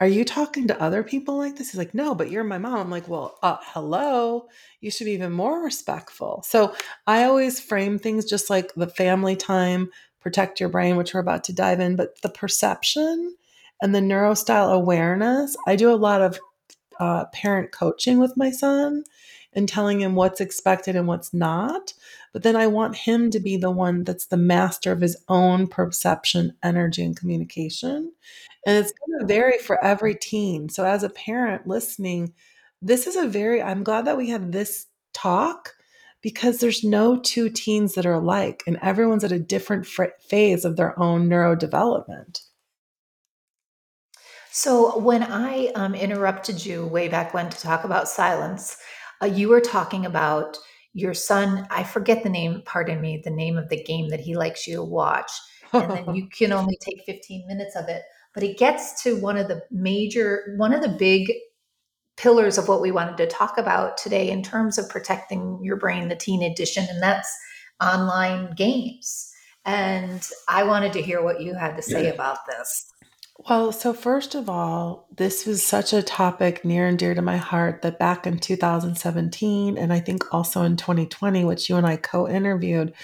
are 0.00 0.06
you 0.06 0.24
talking 0.24 0.68
to 0.68 0.80
other 0.80 1.02
people 1.02 1.38
like 1.38 1.56
this? 1.56 1.70
He's 1.70 1.78
like, 1.78 1.94
no, 1.94 2.14
but 2.14 2.30
you're 2.30 2.44
my 2.44 2.58
mom. 2.58 2.74
I'm 2.76 2.90
like, 2.90 3.08
well, 3.08 3.38
uh, 3.42 3.56
hello. 3.62 4.46
You 4.80 4.90
should 4.90 5.06
be 5.06 5.12
even 5.12 5.32
more 5.32 5.62
respectful. 5.62 6.42
So 6.46 6.74
I 7.06 7.24
always 7.24 7.60
frame 7.60 7.98
things 7.98 8.26
just 8.26 8.50
like 8.50 8.74
the 8.74 8.88
family 8.88 9.36
time, 9.36 9.88
protect 10.20 10.60
your 10.60 10.68
brain, 10.68 10.96
which 10.96 11.14
we're 11.14 11.20
about 11.20 11.44
to 11.44 11.54
dive 11.54 11.80
in, 11.80 11.96
but 11.96 12.20
the 12.20 12.28
perception 12.28 13.34
and 13.80 13.94
the 13.94 14.00
neurostyle 14.00 14.70
awareness. 14.70 15.56
I 15.66 15.76
do 15.76 15.90
a 15.90 15.96
lot 15.96 16.20
of 16.20 16.38
uh, 17.00 17.26
parent 17.26 17.72
coaching 17.72 18.18
with 18.18 18.36
my 18.36 18.50
son 18.50 19.04
and 19.52 19.68
telling 19.68 20.00
him 20.00 20.14
what's 20.14 20.40
expected 20.40 20.94
and 20.94 21.08
what's 21.08 21.32
not. 21.32 21.94
But 22.32 22.42
then 22.42 22.56
I 22.56 22.66
want 22.66 22.94
him 22.94 23.30
to 23.30 23.40
be 23.40 23.56
the 23.56 23.70
one 23.70 24.04
that's 24.04 24.26
the 24.26 24.36
master 24.36 24.92
of 24.92 25.00
his 25.00 25.16
own 25.28 25.66
perception, 25.66 26.54
energy, 26.62 27.02
and 27.02 27.16
communication. 27.16 28.12
And 28.66 28.76
it's 28.76 28.92
going 28.92 29.20
to 29.20 29.26
vary 29.26 29.58
for 29.58 29.82
every 29.82 30.14
teen. 30.14 30.68
So, 30.68 30.84
as 30.84 31.02
a 31.02 31.08
parent 31.08 31.66
listening, 31.66 32.34
this 32.82 33.06
is 33.06 33.16
a 33.16 33.26
very, 33.26 33.62
I'm 33.62 33.82
glad 33.82 34.04
that 34.04 34.18
we 34.18 34.28
had 34.28 34.52
this 34.52 34.86
talk 35.14 35.74
because 36.20 36.58
there's 36.58 36.84
no 36.84 37.18
two 37.18 37.48
teens 37.48 37.94
that 37.94 38.04
are 38.04 38.14
alike, 38.14 38.62
and 38.66 38.78
everyone's 38.82 39.24
at 39.24 39.32
a 39.32 39.38
different 39.38 39.86
phase 39.86 40.64
of 40.64 40.76
their 40.76 40.98
own 40.98 41.28
neurodevelopment. 41.28 42.42
So, 44.56 44.98
when 44.98 45.22
I 45.22 45.66
um, 45.74 45.94
interrupted 45.94 46.64
you 46.64 46.86
way 46.86 47.08
back 47.08 47.34
when 47.34 47.50
to 47.50 47.60
talk 47.60 47.84
about 47.84 48.08
silence, 48.08 48.78
uh, 49.22 49.26
you 49.26 49.48
were 49.48 49.60
talking 49.60 50.06
about 50.06 50.56
your 50.94 51.12
son. 51.12 51.66
I 51.70 51.84
forget 51.84 52.22
the 52.22 52.30
name, 52.30 52.62
pardon 52.64 53.00
me, 53.00 53.20
the 53.22 53.30
name 53.30 53.58
of 53.58 53.68
the 53.68 53.82
game 53.82 54.08
that 54.08 54.20
he 54.20 54.34
likes 54.34 54.66
you 54.66 54.76
to 54.76 54.82
watch. 54.82 55.30
And 55.72 55.90
then 55.90 56.14
you 56.14 56.28
can 56.28 56.52
only 56.60 56.78
take 56.80 57.02
15 57.04 57.46
minutes 57.46 57.76
of 57.76 57.88
it 57.88 58.02
but 58.36 58.44
it 58.44 58.58
gets 58.58 59.02
to 59.02 59.16
one 59.16 59.38
of 59.38 59.48
the 59.48 59.62
major, 59.70 60.54
one 60.58 60.74
of 60.74 60.82
the 60.82 60.90
big 60.90 61.32
pillars 62.18 62.58
of 62.58 62.68
what 62.68 62.82
we 62.82 62.92
wanted 62.92 63.16
to 63.16 63.26
talk 63.26 63.56
about 63.56 63.96
today 63.96 64.28
in 64.30 64.42
terms 64.42 64.76
of 64.76 64.90
protecting 64.90 65.58
your 65.62 65.76
brain, 65.76 66.08
the 66.08 66.16
teen 66.16 66.42
edition, 66.42 66.86
and 66.90 67.02
that's 67.02 67.34
online 67.80 68.54
games. 68.54 69.32
And 69.64 70.22
I 70.48 70.64
wanted 70.64 70.92
to 70.92 71.02
hear 71.02 71.22
what 71.22 71.40
you 71.40 71.54
had 71.54 71.76
to 71.76 71.82
say 71.82 72.10
about 72.10 72.44
this. 72.46 72.92
Well, 73.38 73.70
so 73.70 73.92
first 73.92 74.34
of 74.34 74.48
all, 74.48 75.08
this 75.14 75.44
was 75.44 75.62
such 75.62 75.92
a 75.92 76.02
topic 76.02 76.64
near 76.64 76.86
and 76.86 76.98
dear 76.98 77.14
to 77.14 77.20
my 77.22 77.36
heart 77.36 77.82
that 77.82 77.98
back 77.98 78.26
in 78.26 78.38
2017, 78.38 79.76
and 79.76 79.92
I 79.92 80.00
think 80.00 80.32
also 80.32 80.62
in 80.62 80.76
2020, 80.76 81.44
which 81.44 81.68
you 81.68 81.76
and 81.76 81.86
I 81.86 81.96
co 81.96 82.26
interviewed, 82.26 82.94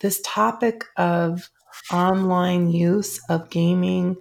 this 0.00 0.20
topic 0.24 0.84
of 0.96 1.48
online 1.92 2.70
use 2.70 3.20
of 3.28 3.48
gaming 3.50 4.16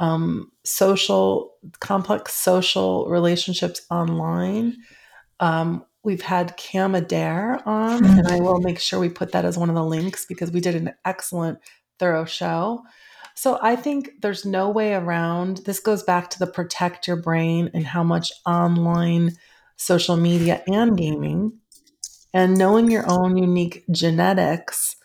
um, 0.00 0.52
social, 0.64 1.54
complex 1.80 2.34
social 2.34 3.08
relationships 3.08 3.84
online. 3.90 4.76
Um, 5.40 5.84
we've 6.04 6.22
had 6.22 6.56
Cam 6.56 6.94
Adair 6.94 7.60
on, 7.66 8.04
and 8.04 8.28
I 8.28 8.38
will 8.38 8.60
make 8.60 8.78
sure 8.78 9.00
we 9.00 9.08
put 9.08 9.32
that 9.32 9.44
as 9.44 9.58
one 9.58 9.68
of 9.68 9.74
the 9.74 9.84
links 9.84 10.24
because 10.26 10.52
we 10.52 10.60
did 10.60 10.76
an 10.76 10.94
excellent, 11.04 11.58
thorough 11.98 12.24
show. 12.24 12.84
So 13.38 13.56
I 13.62 13.76
think 13.76 14.20
there's 14.20 14.44
no 14.44 14.68
way 14.68 14.94
around. 14.94 15.58
This 15.58 15.78
goes 15.78 16.02
back 16.02 16.28
to 16.30 16.40
the 16.40 16.46
protect 16.48 17.06
your 17.06 17.22
brain 17.22 17.70
and 17.72 17.86
how 17.86 18.02
much 18.02 18.32
online 18.44 19.36
social 19.76 20.16
media 20.16 20.60
and 20.66 20.98
gaming 20.98 21.52
and 22.34 22.58
knowing 22.58 22.90
your 22.90 23.08
own 23.08 23.36
unique 23.36 23.84
genetics 23.92 24.96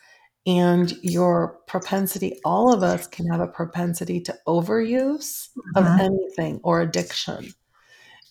and 0.48 0.94
your 1.04 1.60
propensity 1.68 2.40
all 2.44 2.74
of 2.74 2.82
us 2.82 3.06
can 3.06 3.28
have 3.28 3.40
a 3.40 3.46
propensity 3.46 4.20
to 4.22 4.36
overuse 4.48 5.50
of 5.76 5.86
uh-huh. 5.86 6.04
anything 6.04 6.60
or 6.64 6.82
addiction 6.82 7.54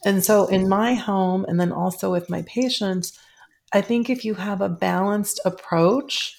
and 0.04 0.24
so 0.24 0.46
in 0.48 0.68
my 0.68 0.94
home 0.94 1.46
and 1.48 1.58
then 1.60 1.72
also 1.72 2.10
with 2.10 2.28
my 2.28 2.42
patients 2.42 3.18
i 3.72 3.80
think 3.80 4.10
if 4.10 4.26
you 4.26 4.34
have 4.34 4.60
a 4.60 4.68
balanced 4.68 5.40
approach 5.46 6.36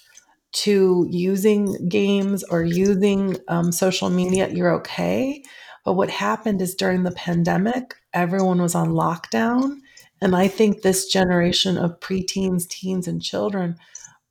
to 0.54 1.06
using 1.10 1.88
games 1.88 2.44
or 2.44 2.62
using 2.62 3.36
um, 3.48 3.72
social 3.72 4.08
media 4.08 4.48
you're 4.48 4.72
okay. 4.74 5.42
But 5.84 5.94
what 5.94 6.08
happened 6.08 6.62
is 6.62 6.74
during 6.74 7.02
the 7.02 7.10
pandemic 7.10 7.94
everyone 8.12 8.62
was 8.62 8.74
on 8.74 8.90
lockdown. 8.90 9.80
And 10.20 10.34
i 10.34 10.48
think 10.48 10.80
this 10.82 11.06
generation 11.06 11.76
of 11.76 12.00
preteens 12.00 12.66
teens 12.68 13.08
and 13.08 13.22
children 13.22 13.76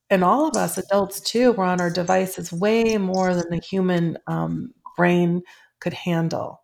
and 0.10 0.24
all 0.24 0.48
of 0.48 0.56
us 0.56 0.78
adults 0.78 1.20
too 1.20 1.52
were 1.54 1.64
on 1.64 1.82
our 1.82 1.90
devices 1.90 2.52
way 2.52 2.98
more 2.98 3.34
than 3.34 3.50
the 3.50 3.58
human 3.58 4.18
um, 4.28 4.74
brain 4.96 5.42
could 5.80 5.94
handle. 5.94 6.62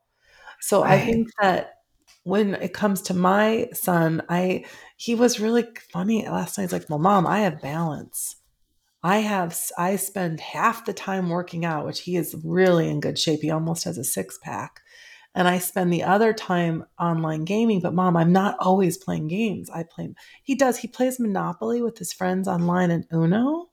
So 0.62 0.84
right. 0.84 0.94
i 0.94 1.06
think 1.06 1.30
that 1.42 1.76
when 2.24 2.56
it 2.56 2.74
comes 2.74 3.02
to 3.02 3.14
my 3.14 3.68
son 3.74 4.22
i 4.30 4.66
he 4.98 5.16
was 5.16 5.40
really 5.40 5.66
funny 5.92 6.28
last 6.28 6.58
night. 6.58 6.66
He's 6.66 6.74
like 6.74 6.90
well 6.90 7.00
mom 7.00 7.26
i 7.28 7.40
have 7.42 7.62
balance 7.62 8.36
i 9.04 9.18
have 9.18 9.58
i 9.78 9.96
spend 9.96 10.40
half 10.40 10.86
the 10.86 10.94
time 10.94 11.30
working 11.30 11.66
out 11.66 11.86
which 11.86 12.02
he 12.02 12.16
is 12.16 12.36
really 12.44 12.90
in 12.90 13.00
good 13.00 13.18
shape 13.18 13.42
he 13.42 13.52
almost 13.52 13.84
has 13.84 13.98
a 13.98 14.04
six 14.04 14.38
pack 14.42 14.82
and 15.36 15.48
I 15.48 15.60
spend 15.60 15.94
the 15.94 16.04
other 16.04 16.34
time 16.34 16.86
online 17.00 17.46
gaming. 17.46 17.80
But 17.80 17.94
mom, 17.94 18.18
I'm 18.18 18.34
not 18.34 18.58
always 18.60 18.98
playing 18.98 19.28
games. 19.28 19.70
I 19.70 19.84
play, 19.84 20.10
he 20.44 20.56
does, 20.56 20.78
he 20.78 20.88
plays 20.88 21.20
Monopoly 21.20 21.82
with 21.82 21.98
his 21.98 22.14
friends 22.14 22.48
online 22.48 22.92
and 22.92 23.06
Uno. 23.14 23.70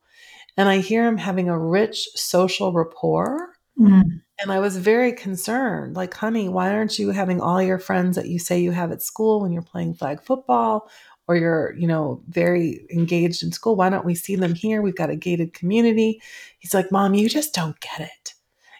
And 0.56 0.68
I 0.68 0.78
hear 0.78 1.06
him 1.06 1.18
having 1.18 1.48
a 1.48 1.58
rich 1.58 2.08
social 2.14 2.72
rapport. 2.72 3.54
Mm. 3.78 4.22
And 4.38 4.52
I 4.52 4.58
was 4.58 4.76
very 4.76 5.12
concerned 5.12 5.96
like, 5.96 6.14
honey, 6.14 6.48
why 6.48 6.72
aren't 6.72 6.98
you 6.98 7.10
having 7.10 7.40
all 7.40 7.62
your 7.62 7.78
friends 7.78 8.16
that 8.16 8.28
you 8.28 8.38
say 8.38 8.60
you 8.60 8.72
have 8.72 8.92
at 8.92 9.02
school 9.02 9.40
when 9.40 9.52
you're 9.52 9.62
playing 9.62 9.94
flag 9.94 10.22
football 10.22 10.90
or 11.28 11.36
you're, 11.36 11.74
you 11.76 11.86
know, 11.86 12.22
very 12.28 12.86
engaged 12.90 13.42
in 13.42 13.52
school? 13.52 13.76
Why 13.76 13.90
don't 13.90 14.04
we 14.04 14.14
see 14.14 14.36
them 14.36 14.54
here? 14.54 14.82
We've 14.82 14.96
got 14.96 15.10
a 15.10 15.16
gated 15.16 15.54
community. 15.54 16.20
He's 16.58 16.74
like, 16.74 16.92
Mom, 16.92 17.14
you 17.14 17.28
just 17.28 17.54
don't 17.54 17.78
get 17.80 18.00
it. 18.00 18.34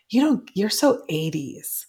You 0.08 0.20
don't, 0.22 0.50
you're 0.54 0.70
so 0.70 1.02
80s 1.10 1.86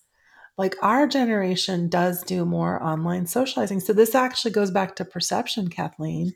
like 0.58 0.76
our 0.82 1.08
generation 1.08 1.88
does 1.88 2.24
do 2.24 2.44
more 2.44 2.82
online 2.84 3.28
socializing. 3.28 3.80
So 3.80 3.94
this 3.94 4.16
actually 4.16 4.52
goes 4.52 4.72
back 4.72 4.96
to 4.96 5.06
perception, 5.06 5.70
Kathleen. 5.70 6.34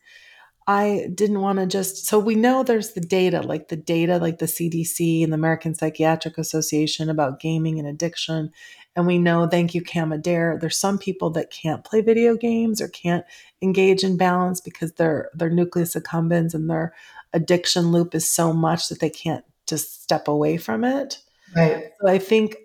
I 0.68 1.08
didn't 1.14 1.42
want 1.42 1.58
to 1.60 1.66
just 1.66 2.06
so 2.06 2.20
we 2.20 2.36
know 2.36 2.62
there's 2.64 2.94
the 2.94 3.02
data, 3.02 3.42
like 3.42 3.70
the 3.70 3.76
data, 3.76 4.20
like 4.20 4.38
the 4.38 4.46
CDC 4.46 5.24
and 5.24 5.34
the 5.34 5.38
American 5.38 5.74
Psychiatric 5.74 6.38
Association 6.38 7.10
about 7.10 7.40
gaming 7.40 7.80
and 7.80 7.88
addiction. 7.88 8.52
And 8.96 9.08
we 9.08 9.18
know, 9.18 9.48
thank 9.48 9.74
you, 9.74 9.82
Cam 9.82 10.12
Adair, 10.12 10.58
there's 10.60 10.78
some 10.78 10.98
people 10.98 11.30
that 11.32 11.50
can't 11.50 11.84
play 11.84 12.02
video 12.02 12.36
games 12.36 12.82
or 12.82 12.90
can't 12.90 13.26
engage 13.62 14.04
in 14.04 14.18
balance 14.18 14.60
because 14.60 14.94
their 14.94 15.30
their 15.34 15.50
nucleus 15.50 15.96
accumbens 15.96 16.54
and 16.54 16.70
their 16.70 16.94
addiction 17.34 17.92
loop 17.92 18.14
is 18.14 18.30
so 18.30 18.52
much 18.52 18.90
that 18.90 19.00
they 19.00 19.10
can't 19.10 19.46
just 19.66 20.04
step 20.04 20.28
away 20.28 20.58
from 20.58 20.84
it. 20.84 21.20
Right. 21.56 21.92
So 22.02 22.08
I 22.10 22.18
think 22.18 22.58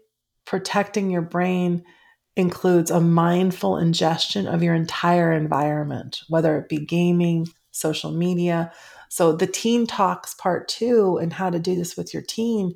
protecting 0.45 1.11
your 1.11 1.23
brain 1.23 1.85
includes 2.37 2.91
a 2.91 3.01
mindful 3.01 3.77
ingestion 3.77 4.47
of 4.47 4.63
your 4.63 4.75
entire 4.75 5.33
environment, 5.33 6.23
whether 6.29 6.59
it 6.59 6.69
be 6.69 6.79
gaming, 6.79 7.47
social 7.71 8.11
media. 8.11 8.73
So 9.09 9.33
the 9.33 9.47
teen 9.47 9.87
talks 9.87 10.35
part 10.35 10.69
two 10.69 11.19
and 11.19 11.33
how 11.33 11.51
to 11.51 11.59
do 11.59 11.77
this 11.77 11.97
with 11.97 12.13
your 12.13 12.23
teen 12.23 12.75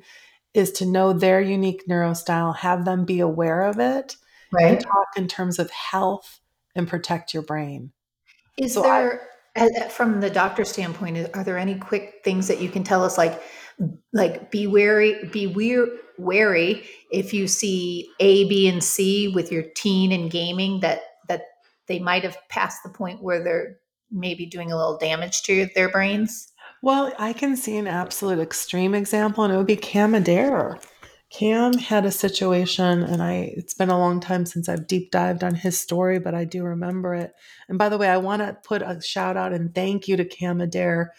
is 0.53 0.71
to 0.73 0.85
know 0.85 1.13
their 1.13 1.41
unique 1.41 1.87
neurostyle, 1.87 2.55
have 2.57 2.85
them 2.85 3.05
be 3.05 3.19
aware 3.19 3.61
of 3.63 3.79
it, 3.79 4.17
right. 4.51 4.65
and 4.65 4.81
talk 4.81 5.07
in 5.15 5.27
terms 5.27 5.59
of 5.59 5.71
health 5.71 6.39
and 6.75 6.87
protect 6.87 7.33
your 7.33 7.43
brain. 7.43 7.91
Is 8.57 8.73
so 8.73 8.81
there, 8.81 9.29
I, 9.55 9.87
from 9.89 10.19
the 10.19 10.29
doctor 10.29 10.65
standpoint, 10.65 11.29
are 11.33 11.43
there 11.43 11.57
any 11.57 11.75
quick 11.75 12.21
things 12.23 12.47
that 12.47 12.61
you 12.61 12.69
can 12.69 12.83
tell 12.83 13.03
us, 13.03 13.17
like, 13.17 13.41
like 14.13 14.51
be 14.51 14.67
wary, 14.67 15.29
be 15.31 15.47
weir, 15.47 15.87
wary 16.17 16.83
if 17.11 17.33
you 17.33 17.47
see 17.47 18.09
A, 18.19 18.47
B, 18.47 18.67
and 18.67 18.83
C 18.83 19.29
with 19.29 19.51
your 19.51 19.63
teen 19.75 20.11
and 20.11 20.29
gaming 20.29 20.81
that 20.81 21.01
that 21.27 21.43
they 21.87 21.97
might 21.97 22.23
have 22.23 22.37
passed 22.49 22.83
the 22.83 22.89
point 22.89 23.23
where 23.23 23.43
they're 23.43 23.77
maybe 24.11 24.45
doing 24.45 24.71
a 24.71 24.77
little 24.77 24.97
damage 24.97 25.41
to 25.43 25.67
their 25.73 25.89
brains? 25.89 26.50
Well, 26.81 27.13
I 27.19 27.33
can 27.33 27.55
see 27.55 27.77
an 27.77 27.87
absolute 27.87 28.39
extreme 28.39 28.95
example, 28.95 29.43
and 29.43 29.53
it 29.53 29.57
would 29.57 29.67
be 29.67 29.75
Cam 29.75 30.15
Adair. 30.15 30.79
Cam 31.29 31.73
had 31.73 32.05
a 32.05 32.11
situation, 32.11 33.03
and 33.03 33.21
I 33.21 33.53
it's 33.55 33.75
been 33.75 33.91
a 33.91 33.99
long 33.99 34.19
time 34.19 34.45
since 34.45 34.67
I've 34.67 34.87
deep 34.87 35.11
dived 35.11 35.43
on 35.43 35.55
his 35.55 35.79
story, 35.79 36.19
but 36.19 36.33
I 36.33 36.43
do 36.43 36.63
remember 36.63 37.13
it. 37.13 37.33
And 37.69 37.77
by 37.77 37.87
the 37.87 37.97
way, 37.97 38.09
I 38.09 38.17
want 38.17 38.41
to 38.41 38.57
put 38.63 38.81
a 38.81 38.99
shout 38.99 39.37
out 39.37 39.53
and 39.53 39.73
thank 39.73 40.07
you 40.07 40.17
to 40.17 40.25
Cam 40.25 40.59
Adair 40.59 41.13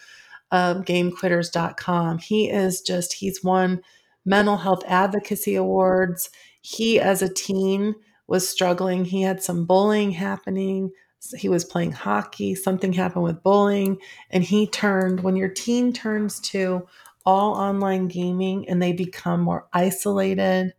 of 0.51 0.79
GameQuitters.com. 0.79 2.19
He 2.19 2.51
is 2.51 2.83
just 2.83 3.15
he's 3.15 3.43
won 3.43 3.83
mental 4.25 4.59
health 4.59 4.83
advocacy 4.87 5.55
awards. 5.55 6.29
He, 6.61 7.01
as 7.01 7.23
a 7.23 7.33
teen, 7.33 7.95
was 8.27 8.49
struggling. 8.49 9.05
He 9.05 9.23
had 9.23 9.43
some 9.43 9.65
bullying 9.65 10.11
happening 10.11 10.91
he 11.37 11.49
was 11.49 11.65
playing 11.65 11.93
hockey, 11.93 12.55
something 12.55 12.93
happened 12.93 13.25
with 13.25 13.43
bullying, 13.43 13.99
and 14.31 14.43
he 14.43 14.67
turned 14.67 15.21
when 15.21 15.37
your 15.37 15.49
teen 15.49 15.93
turns 15.93 16.41
to 16.41 16.87
all 17.25 17.55
online 17.55 18.09
gaming 18.09 18.69
and 18.69 18.83
they 18.83 18.93
become 18.93 19.41
more 19.41 19.69
isolated. 19.73 20.75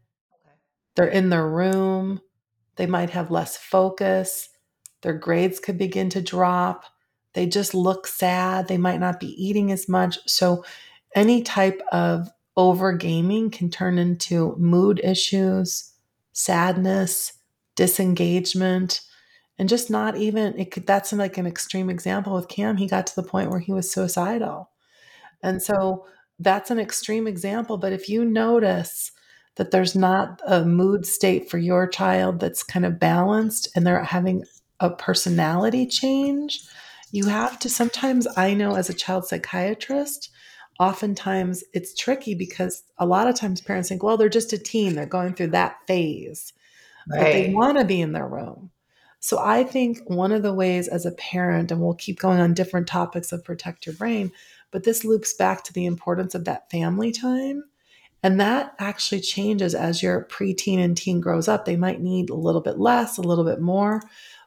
They're 0.95 1.07
in 1.07 1.29
their 1.29 1.47
room, 1.47 2.21
they 2.75 2.85
might 2.85 3.11
have 3.11 3.31
less 3.31 3.55
focus, 3.55 4.49
their 5.01 5.13
grades 5.13 5.59
could 5.59 5.77
begin 5.77 6.09
to 6.09 6.21
drop. 6.21 6.85
They 7.33 7.47
just 7.47 7.73
look 7.73 8.05
sad, 8.05 8.67
they 8.67 8.77
might 8.77 8.99
not 8.99 9.19
be 9.19 9.27
eating 9.43 9.71
as 9.71 9.89
much. 9.89 10.19
So 10.27 10.63
any 11.15 11.41
type 11.41 11.81
of 11.91 12.29
over 12.55 12.93
gaming 12.93 13.49
can 13.49 13.69
turn 13.71 13.97
into 13.97 14.55
mood 14.57 15.01
issues, 15.03 15.93
sadness, 16.31 17.33
disengagement 17.75 19.01
and 19.59 19.69
just 19.69 19.89
not 19.89 20.17
even 20.17 20.57
it 20.59 20.71
could 20.71 20.87
that's 20.87 21.13
like 21.13 21.37
an 21.37 21.47
extreme 21.47 21.89
example 21.89 22.33
with 22.33 22.47
cam. 22.47 22.77
He 22.77 22.87
got 22.87 23.07
to 23.07 23.15
the 23.15 23.23
point 23.23 23.49
where 23.49 23.59
he 23.59 23.71
was 23.71 23.91
suicidal. 23.91 24.69
And 25.41 25.61
so 25.61 26.05
that's 26.39 26.71
an 26.71 26.79
extreme 26.79 27.27
example 27.27 27.77
but 27.77 27.93
if 27.93 28.09
you 28.09 28.25
notice 28.25 29.11
that 29.55 29.71
there's 29.71 29.95
not 29.95 30.41
a 30.47 30.65
mood 30.65 31.05
state 31.05 31.49
for 31.49 31.57
your 31.57 31.87
child 31.87 32.39
that's 32.39 32.63
kind 32.63 32.85
of 32.85 32.99
balanced 32.99 33.69
and 33.75 33.85
they're 33.85 34.03
having 34.03 34.43
a 34.79 34.89
personality 34.89 35.85
change 35.85 36.61
you 37.11 37.25
have 37.25 37.59
to 37.59 37.69
sometimes 37.69 38.27
i 38.35 38.53
know 38.53 38.75
as 38.75 38.89
a 38.89 38.93
child 38.93 39.25
psychiatrist 39.25 40.29
oftentimes 40.79 41.63
it's 41.73 41.93
tricky 41.93 42.33
because 42.33 42.83
a 42.97 43.05
lot 43.05 43.27
of 43.27 43.35
times 43.35 43.61
parents 43.61 43.89
think 43.89 44.01
well 44.01 44.17
they're 44.17 44.29
just 44.29 44.53
a 44.53 44.57
teen 44.57 44.95
they're 44.95 45.05
going 45.05 45.33
through 45.33 45.47
that 45.47 45.77
phase. 45.87 46.51
Right. 47.09 47.19
but 47.19 47.33
they 47.33 47.53
want 47.53 47.77
to 47.77 47.85
be 47.85 48.01
in 48.01 48.13
their 48.13 48.27
room 48.27 48.71
so 49.23 49.39
I 49.39 49.63
think 49.63 50.01
one 50.09 50.33
of 50.33 50.43
the 50.43 50.53
ways 50.53 50.89
as 50.89 51.05
a 51.05 51.13
parent, 51.13 51.71
and 51.71 51.79
we'll 51.79 51.93
keep 51.93 52.19
going 52.19 52.41
on 52.41 52.53
different 52.53 52.87
topics 52.87 53.31
of 53.31 53.41
protect 53.41 53.85
your 53.85 53.95
brain, 53.95 54.33
but 54.69 54.83
this 54.83 55.05
loops 55.05 55.33
back 55.33 55.63
to 55.63 55.71
the 55.71 55.85
importance 55.85 56.35
of 56.35 56.43
that 56.43 56.69
family 56.69 57.13
time. 57.13 57.63
And 58.21 58.37
that 58.41 58.73
actually 58.79 59.21
changes 59.21 59.75
as 59.75 60.03
your 60.03 60.25
preteen 60.25 60.83
and 60.83 60.97
teen 60.97 61.21
grows 61.21 61.47
up. 61.47 61.63
They 61.63 61.77
might 61.77 62.01
need 62.01 62.31
a 62.31 62.35
little 62.35 62.59
bit 62.59 62.79
less, 62.79 63.17
a 63.17 63.21
little 63.21 63.45
bit 63.45 63.61
more. 63.61 64.01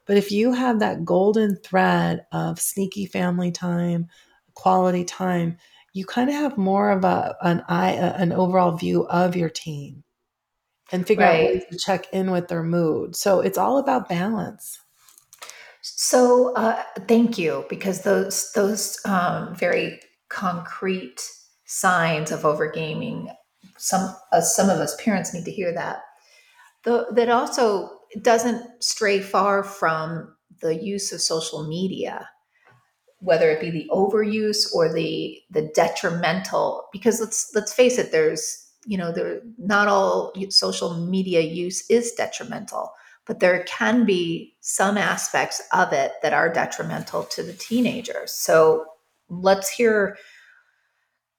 But 0.04 0.18
if 0.18 0.30
you 0.30 0.52
have 0.52 0.78
that 0.80 1.06
golden 1.06 1.56
thread 1.56 2.26
of 2.30 2.60
sneaky 2.60 3.06
family 3.06 3.52
time, 3.52 4.08
quality 4.52 5.04
time, 5.04 5.56
you 5.94 6.04
kind 6.04 6.28
of 6.28 6.36
have 6.36 6.58
more 6.58 6.90
of 6.90 7.02
a 7.02 7.34
an 7.40 7.64
eye 7.66 7.92
an 7.92 8.30
overall 8.30 8.72
view 8.72 9.06
of 9.06 9.36
your 9.36 9.48
teen 9.48 10.02
and 10.92 11.06
figure 11.06 11.24
right. 11.24 11.40
out 11.40 11.54
ways 11.54 11.62
to 11.70 11.78
check 11.78 12.06
in 12.12 12.30
with 12.30 12.48
their 12.48 12.62
mood. 12.62 13.16
So 13.16 13.40
it's 13.40 13.58
all 13.58 13.78
about 13.78 14.08
balance. 14.08 14.78
So 15.82 16.54
uh, 16.54 16.82
thank 17.06 17.38
you 17.38 17.64
because 17.68 18.02
those 18.02 18.50
those 18.52 18.98
um, 19.04 19.54
very 19.54 20.00
concrete 20.28 21.20
signs 21.66 22.32
of 22.32 22.40
overgaming. 22.40 23.32
Some 23.76 24.14
uh, 24.32 24.40
some 24.40 24.68
of 24.68 24.78
us 24.78 24.96
parents 25.02 25.32
need 25.32 25.44
to 25.44 25.52
hear 25.52 25.72
that. 25.74 25.98
The, 26.84 27.06
that 27.12 27.28
also 27.28 27.90
doesn't 28.22 28.82
stray 28.82 29.20
far 29.20 29.62
from 29.62 30.34
the 30.60 30.74
use 30.74 31.12
of 31.12 31.20
social 31.20 31.66
media, 31.68 32.28
whether 33.18 33.50
it 33.50 33.60
be 33.60 33.70
the 33.70 33.88
overuse 33.90 34.72
or 34.74 34.92
the 34.92 35.38
the 35.50 35.70
detrimental. 35.74 36.88
Because 36.92 37.20
let's 37.20 37.50
let's 37.54 37.72
face 37.72 37.98
it, 37.98 38.12
there's 38.12 38.65
you 38.86 38.96
know, 38.96 39.12
there 39.12 39.40
not 39.58 39.88
all 39.88 40.32
social 40.50 40.94
media 40.94 41.40
use 41.40 41.88
is 41.90 42.12
detrimental, 42.12 42.92
but 43.26 43.40
there 43.40 43.64
can 43.64 44.04
be 44.04 44.54
some 44.60 44.96
aspects 44.96 45.60
of 45.72 45.92
it 45.92 46.12
that 46.22 46.32
are 46.32 46.52
detrimental 46.52 47.24
to 47.24 47.42
the 47.42 47.52
teenagers. 47.52 48.32
So 48.32 48.86
let's 49.28 49.68
hear. 49.68 50.16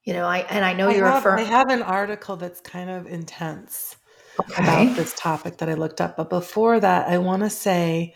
You 0.04 0.14
know, 0.14 0.26
I 0.26 0.40
and 0.50 0.64
I 0.64 0.72
know 0.72 0.88
I 0.88 0.96
you're 0.96 1.06
have, 1.06 1.26
I 1.26 1.42
have 1.42 1.70
an 1.70 1.82
article 1.82 2.38
that's 2.38 2.62
kind 2.62 2.90
of 2.90 3.08
intense 3.08 3.98
okay. 4.40 4.64
about 4.64 4.96
this 4.96 5.14
topic 5.18 5.58
that 5.58 5.68
I 5.68 5.74
looked 5.74 6.00
up, 6.00 6.16
but 6.16 6.30
before 6.30 6.80
that, 6.80 7.10
I 7.10 7.18
want 7.18 7.44
to 7.44 7.50
say 7.50 8.16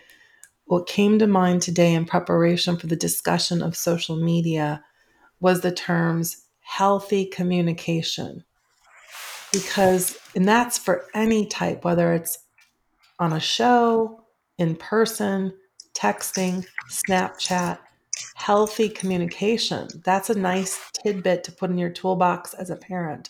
what 0.65 0.87
came 0.87 1.19
to 1.19 1.27
mind 1.27 1.61
today 1.61 1.93
in 1.93 2.05
preparation 2.05 2.77
for 2.77 2.87
the 2.87 2.95
discussion 2.95 3.61
of 3.61 3.75
social 3.75 4.15
media 4.15 4.81
was 5.41 5.59
the 5.59 5.71
terms 5.71 6.45
healthy 6.61 7.25
communication 7.25 8.45
because 9.51 10.17
and 10.35 10.47
that's 10.47 10.77
for 10.77 11.05
any 11.13 11.45
type 11.45 11.83
whether 11.83 12.13
it's 12.13 12.39
on 13.19 13.33
a 13.33 13.39
show 13.39 14.23
in 14.57 14.75
person 14.75 15.53
texting 15.93 16.65
snapchat 16.89 17.77
healthy 18.35 18.89
communication. 18.89 19.87
That's 20.03 20.29
a 20.29 20.37
nice 20.37 20.79
tidbit 21.03 21.43
to 21.45 21.51
put 21.51 21.69
in 21.69 21.77
your 21.77 21.89
toolbox 21.89 22.53
as 22.53 22.69
a 22.69 22.75
parent 22.75 23.29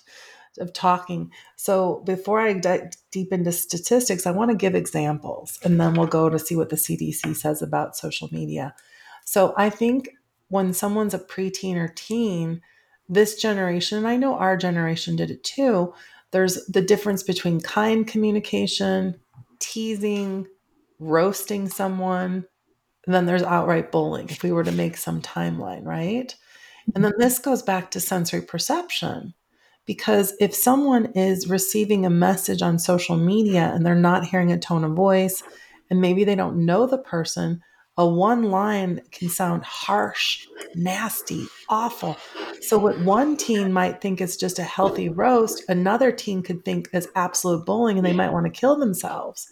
of 0.60 0.74
talking. 0.74 1.32
So 1.56 2.02
before 2.06 2.42
i 2.42 2.54
dive 2.54 2.92
deep 3.12 3.32
into 3.32 3.52
statistics 3.52 4.28
i 4.28 4.32
want 4.32 4.52
to 4.52 4.58
give 4.58 4.76
examples 4.76 5.60
and 5.64 5.80
then 5.80 5.94
we'll 5.94 6.08
go 6.08 6.30
to 6.30 6.40
see 6.40 6.56
what 6.56 6.70
the 6.70 6.76
cdc 6.76 7.36
says 7.36 7.62
about 7.62 7.96
social 7.96 8.30
media. 8.32 8.76
So 9.26 9.54
i 9.58 9.70
think 9.70 10.10
when 10.50 10.74
someone's 10.74 11.14
a 11.14 11.20
preteen 11.20 11.78
or 11.78 11.88
teen 11.88 12.62
this 13.12 13.36
generation, 13.36 13.98
and 13.98 14.08
I 14.08 14.16
know 14.16 14.36
our 14.36 14.58
generation 14.58 15.16
did 15.16 15.30
it 15.30 15.44
too, 15.44 15.94
there's 16.32 16.66
the 16.68 16.82
difference 16.82 17.24
between 17.24 17.60
kind 17.60 18.08
communication, 18.08 19.20
teasing, 19.60 20.48
roasting 20.98 21.68
someone, 21.68 22.46
and 23.06 23.14
then 23.14 23.26
there's 23.26 23.44
outright 23.44 23.92
bullying 23.92 24.30
if 24.30 24.44
we 24.44 24.52
were 24.52 24.64
to 24.64 24.72
make 24.72 24.96
some 24.96 25.22
timeline, 25.22 25.86
right? 25.86 26.34
And 26.96 27.04
then 27.04 27.14
this 27.18 27.38
goes 27.38 27.62
back 27.62 27.92
to 27.92 28.00
sensory 28.00 28.42
perception. 28.42 29.34
Because 29.86 30.34
if 30.40 30.54
someone 30.56 31.08
is 31.16 31.50
receiving 31.50 32.06
a 32.06 32.10
message 32.10 32.62
on 32.62 32.80
social 32.80 33.18
media 33.18 33.72
and 33.74 33.86
they're 33.86 33.96
not 33.96 34.26
hearing 34.26 34.52
a 34.52 34.60
tone 34.60 34.84
of 34.84 34.94
voice, 34.94 35.44
and 35.90 36.00
maybe 36.00 36.24
they 36.24 36.36
don't 36.36 36.66
know 36.66 36.86
the 36.86 37.00
person, 37.00 37.62
a 37.98 38.08
one 38.08 38.44
line 38.44 39.02
can 39.12 39.30
sound 39.30 39.64
harsh, 39.64 40.48
nasty, 40.76 41.46
awful. 41.70 42.18
So, 42.62 42.78
what 42.78 43.00
one 43.02 43.36
teen 43.36 43.74
might 43.74 44.02
think 44.02 44.22
is 44.22 44.38
just 44.38 44.60
a 44.60 44.64
healthy 44.64 45.10
roast, 45.10 45.64
another 45.68 46.12
teen 46.12 46.42
could 46.42 46.64
think 46.64 46.90
is 46.94 47.10
absolute 47.16 47.66
bullying 47.66 47.98
and 47.98 48.06
they 48.06 48.14
might 48.14 48.32
want 48.32 48.46
to 48.46 48.60
kill 48.60 48.78
themselves. 48.78 49.50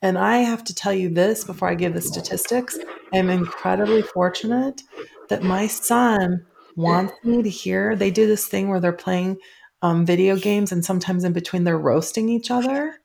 And 0.00 0.18
I 0.18 0.38
have 0.38 0.64
to 0.64 0.74
tell 0.74 0.92
you 0.92 1.08
this 1.08 1.44
before 1.44 1.68
I 1.68 1.74
give 1.74 1.94
the 1.94 2.00
statistics. 2.00 2.78
I'm 3.12 3.30
incredibly 3.30 4.02
fortunate 4.02 4.82
that 5.28 5.42
my 5.42 5.66
son 5.66 6.44
wants 6.76 7.14
me 7.22 7.42
to 7.42 7.50
hear. 7.50 7.96
They 7.96 8.10
do 8.10 8.26
this 8.26 8.46
thing 8.46 8.68
where 8.68 8.80
they're 8.80 8.92
playing 8.92 9.38
um, 9.82 10.04
video 10.04 10.36
games, 10.36 10.72
and 10.72 10.84
sometimes 10.84 11.24
in 11.24 11.32
between, 11.32 11.64
they're 11.64 11.78
roasting 11.78 12.28
each 12.28 12.50
other. 12.50 12.98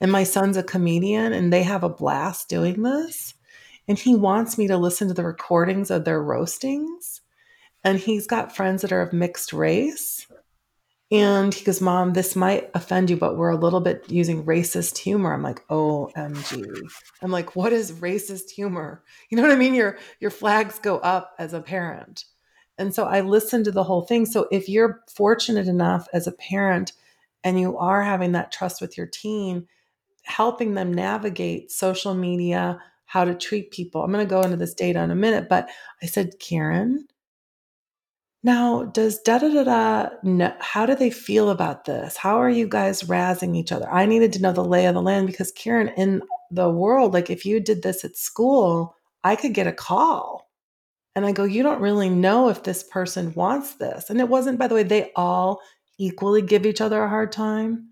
And 0.00 0.12
my 0.12 0.24
son's 0.24 0.56
a 0.56 0.62
comedian, 0.62 1.32
and 1.32 1.52
they 1.52 1.62
have 1.62 1.82
a 1.82 1.88
blast 1.88 2.48
doing 2.48 2.82
this 2.82 3.34
and 3.88 3.98
he 3.98 4.14
wants 4.14 4.58
me 4.58 4.68
to 4.68 4.76
listen 4.76 5.08
to 5.08 5.14
the 5.14 5.24
recordings 5.24 5.90
of 5.90 6.04
their 6.04 6.22
roastings. 6.22 7.22
And 7.82 7.98
he's 7.98 8.26
got 8.26 8.54
friends 8.54 8.82
that 8.82 8.92
are 8.92 9.00
of 9.00 9.12
mixed 9.12 9.52
race. 9.52 10.26
And 11.10 11.54
he 11.54 11.64
goes, 11.64 11.80
Mom, 11.80 12.12
this 12.12 12.36
might 12.36 12.70
offend 12.74 13.08
you, 13.08 13.16
but 13.16 13.38
we're 13.38 13.48
a 13.48 13.56
little 13.56 13.80
bit 13.80 14.10
using 14.10 14.44
racist 14.44 14.98
humor. 14.98 15.32
I'm 15.32 15.42
like, 15.42 15.66
OMG. 15.68 16.66
I'm 17.22 17.30
like, 17.30 17.56
what 17.56 17.72
is 17.72 17.92
racist 17.92 18.50
humor? 18.50 19.02
You 19.30 19.36
know 19.36 19.42
what 19.42 19.52
I 19.52 19.56
mean? 19.56 19.74
Your 19.74 19.96
your 20.20 20.30
flags 20.30 20.78
go 20.78 20.98
up 20.98 21.34
as 21.38 21.54
a 21.54 21.62
parent. 21.62 22.26
And 22.76 22.94
so 22.94 23.04
I 23.04 23.22
listened 23.22 23.64
to 23.64 23.72
the 23.72 23.84
whole 23.84 24.02
thing. 24.02 24.26
So 24.26 24.48
if 24.52 24.68
you're 24.68 25.02
fortunate 25.08 25.66
enough 25.66 26.08
as 26.12 26.26
a 26.26 26.32
parent 26.32 26.92
and 27.42 27.58
you 27.58 27.78
are 27.78 28.02
having 28.02 28.32
that 28.32 28.52
trust 28.52 28.82
with 28.82 28.98
your 28.98 29.06
teen, 29.06 29.66
helping 30.24 30.74
them 30.74 30.92
navigate 30.92 31.72
social 31.72 32.14
media, 32.14 32.78
how 33.08 33.24
to 33.24 33.34
treat 33.34 33.70
people. 33.70 34.04
I'm 34.04 34.12
going 34.12 34.24
to 34.24 34.30
go 34.30 34.42
into 34.42 34.56
this 34.56 34.74
data 34.74 35.00
in 35.02 35.10
a 35.10 35.16
minute, 35.16 35.48
but 35.48 35.68
I 36.02 36.06
said, 36.06 36.38
Karen, 36.38 37.06
now, 38.44 38.84
does 38.84 39.18
da 39.20 39.38
da 39.38 39.48
da 39.48 40.10
da, 40.22 40.52
how 40.60 40.86
do 40.86 40.94
they 40.94 41.10
feel 41.10 41.50
about 41.50 41.86
this? 41.86 42.16
How 42.16 42.36
are 42.36 42.50
you 42.50 42.68
guys 42.68 43.02
razzing 43.04 43.56
each 43.56 43.72
other? 43.72 43.90
I 43.90 44.06
needed 44.06 44.32
to 44.34 44.42
know 44.42 44.52
the 44.52 44.64
lay 44.64 44.86
of 44.86 44.94
the 44.94 45.02
land 45.02 45.26
because 45.26 45.50
Karen, 45.52 45.88
in 45.96 46.22
the 46.50 46.70
world, 46.70 47.14
like 47.14 47.30
if 47.30 47.44
you 47.44 47.60
did 47.60 47.82
this 47.82 48.04
at 48.04 48.16
school, 48.16 48.94
I 49.24 49.36
could 49.36 49.54
get 49.54 49.66
a 49.66 49.72
call. 49.72 50.48
And 51.16 51.26
I 51.26 51.32
go, 51.32 51.44
you 51.44 51.64
don't 51.64 51.80
really 51.80 52.10
know 52.10 52.48
if 52.48 52.62
this 52.62 52.84
person 52.84 53.32
wants 53.34 53.74
this. 53.74 54.08
And 54.08 54.20
it 54.20 54.28
wasn't, 54.28 54.58
by 54.58 54.68
the 54.68 54.74
way, 54.74 54.84
they 54.84 55.10
all 55.16 55.60
equally 55.98 56.42
give 56.42 56.64
each 56.64 56.80
other 56.80 57.02
a 57.02 57.08
hard 57.08 57.32
time. 57.32 57.88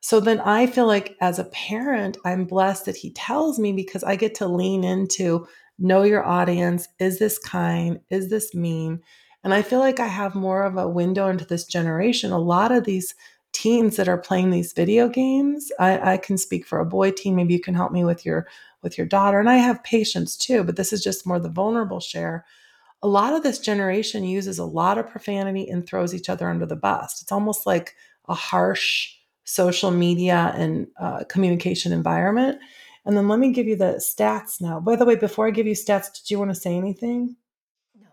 So 0.00 0.18
then 0.18 0.40
I 0.40 0.66
feel 0.66 0.86
like 0.86 1.16
as 1.20 1.38
a 1.38 1.44
parent, 1.44 2.16
I'm 2.24 2.46
blessed 2.46 2.86
that 2.86 2.96
he 2.96 3.12
tells 3.12 3.58
me 3.58 3.72
because 3.72 4.02
I 4.02 4.16
get 4.16 4.34
to 4.36 4.48
lean 4.48 4.82
into 4.82 5.46
know 5.78 6.02
your 6.02 6.24
audience. 6.24 6.88
Is 6.98 7.18
this 7.18 7.38
kind? 7.38 8.00
Is 8.10 8.30
this 8.30 8.54
mean? 8.54 9.00
And 9.44 9.54
I 9.54 9.62
feel 9.62 9.78
like 9.78 10.00
I 10.00 10.06
have 10.06 10.34
more 10.34 10.64
of 10.64 10.76
a 10.76 10.88
window 10.88 11.28
into 11.28 11.44
this 11.44 11.64
generation. 11.64 12.32
A 12.32 12.38
lot 12.38 12.72
of 12.72 12.84
these 12.84 13.14
teens 13.52 13.96
that 13.96 14.08
are 14.08 14.18
playing 14.18 14.50
these 14.50 14.72
video 14.72 15.08
games, 15.08 15.72
I, 15.78 16.12
I 16.12 16.16
can 16.18 16.38
speak 16.38 16.66
for 16.66 16.78
a 16.78 16.86
boy 16.86 17.10
teen. 17.10 17.36
Maybe 17.36 17.54
you 17.54 17.60
can 17.60 17.74
help 17.74 17.92
me 17.92 18.04
with 18.04 18.24
your 18.24 18.46
with 18.82 18.96
your 18.96 19.06
daughter. 19.06 19.38
And 19.38 19.50
I 19.50 19.56
have 19.56 19.84
patients 19.84 20.36
too, 20.36 20.64
but 20.64 20.76
this 20.76 20.92
is 20.92 21.02
just 21.02 21.26
more 21.26 21.38
the 21.38 21.50
vulnerable 21.50 22.00
share. 22.00 22.46
A 23.02 23.08
lot 23.08 23.34
of 23.34 23.42
this 23.42 23.58
generation 23.58 24.24
uses 24.24 24.58
a 24.58 24.64
lot 24.64 24.98
of 24.98 25.08
profanity 25.08 25.68
and 25.68 25.86
throws 25.86 26.14
each 26.14 26.28
other 26.28 26.48
under 26.48 26.66
the 26.66 26.76
bus. 26.76 27.20
It's 27.20 27.32
almost 27.32 27.66
like 27.66 27.94
a 28.28 28.34
harsh 28.34 29.14
social 29.50 29.90
media 29.90 30.52
and 30.56 30.86
uh, 31.00 31.24
communication 31.28 31.92
environment. 31.92 32.58
And 33.04 33.16
then 33.16 33.26
let 33.26 33.40
me 33.40 33.50
give 33.50 33.66
you 33.66 33.76
the 33.76 34.00
stats 34.00 34.60
now. 34.60 34.78
By 34.78 34.94
the 34.94 35.04
way, 35.04 35.16
before 35.16 35.46
I 35.46 35.50
give 35.50 35.66
you 35.66 35.74
stats, 35.74 36.12
did 36.12 36.30
you 36.30 36.38
want 36.38 36.52
to 36.52 36.54
say 36.54 36.76
anything? 36.76 37.36
No. 38.00 38.06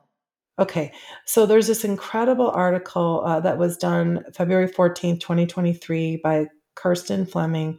Okay, 0.60 0.92
so 1.26 1.46
there's 1.46 1.68
this 1.68 1.84
incredible 1.84 2.50
article 2.50 3.22
uh, 3.24 3.40
that 3.42 3.60
was 3.60 3.78
done 3.78 4.24
February 4.34 4.68
14th, 4.68 5.20
2023 5.20 6.18
by 6.24 6.48
Kirsten 6.74 7.26
Fleming. 7.26 7.78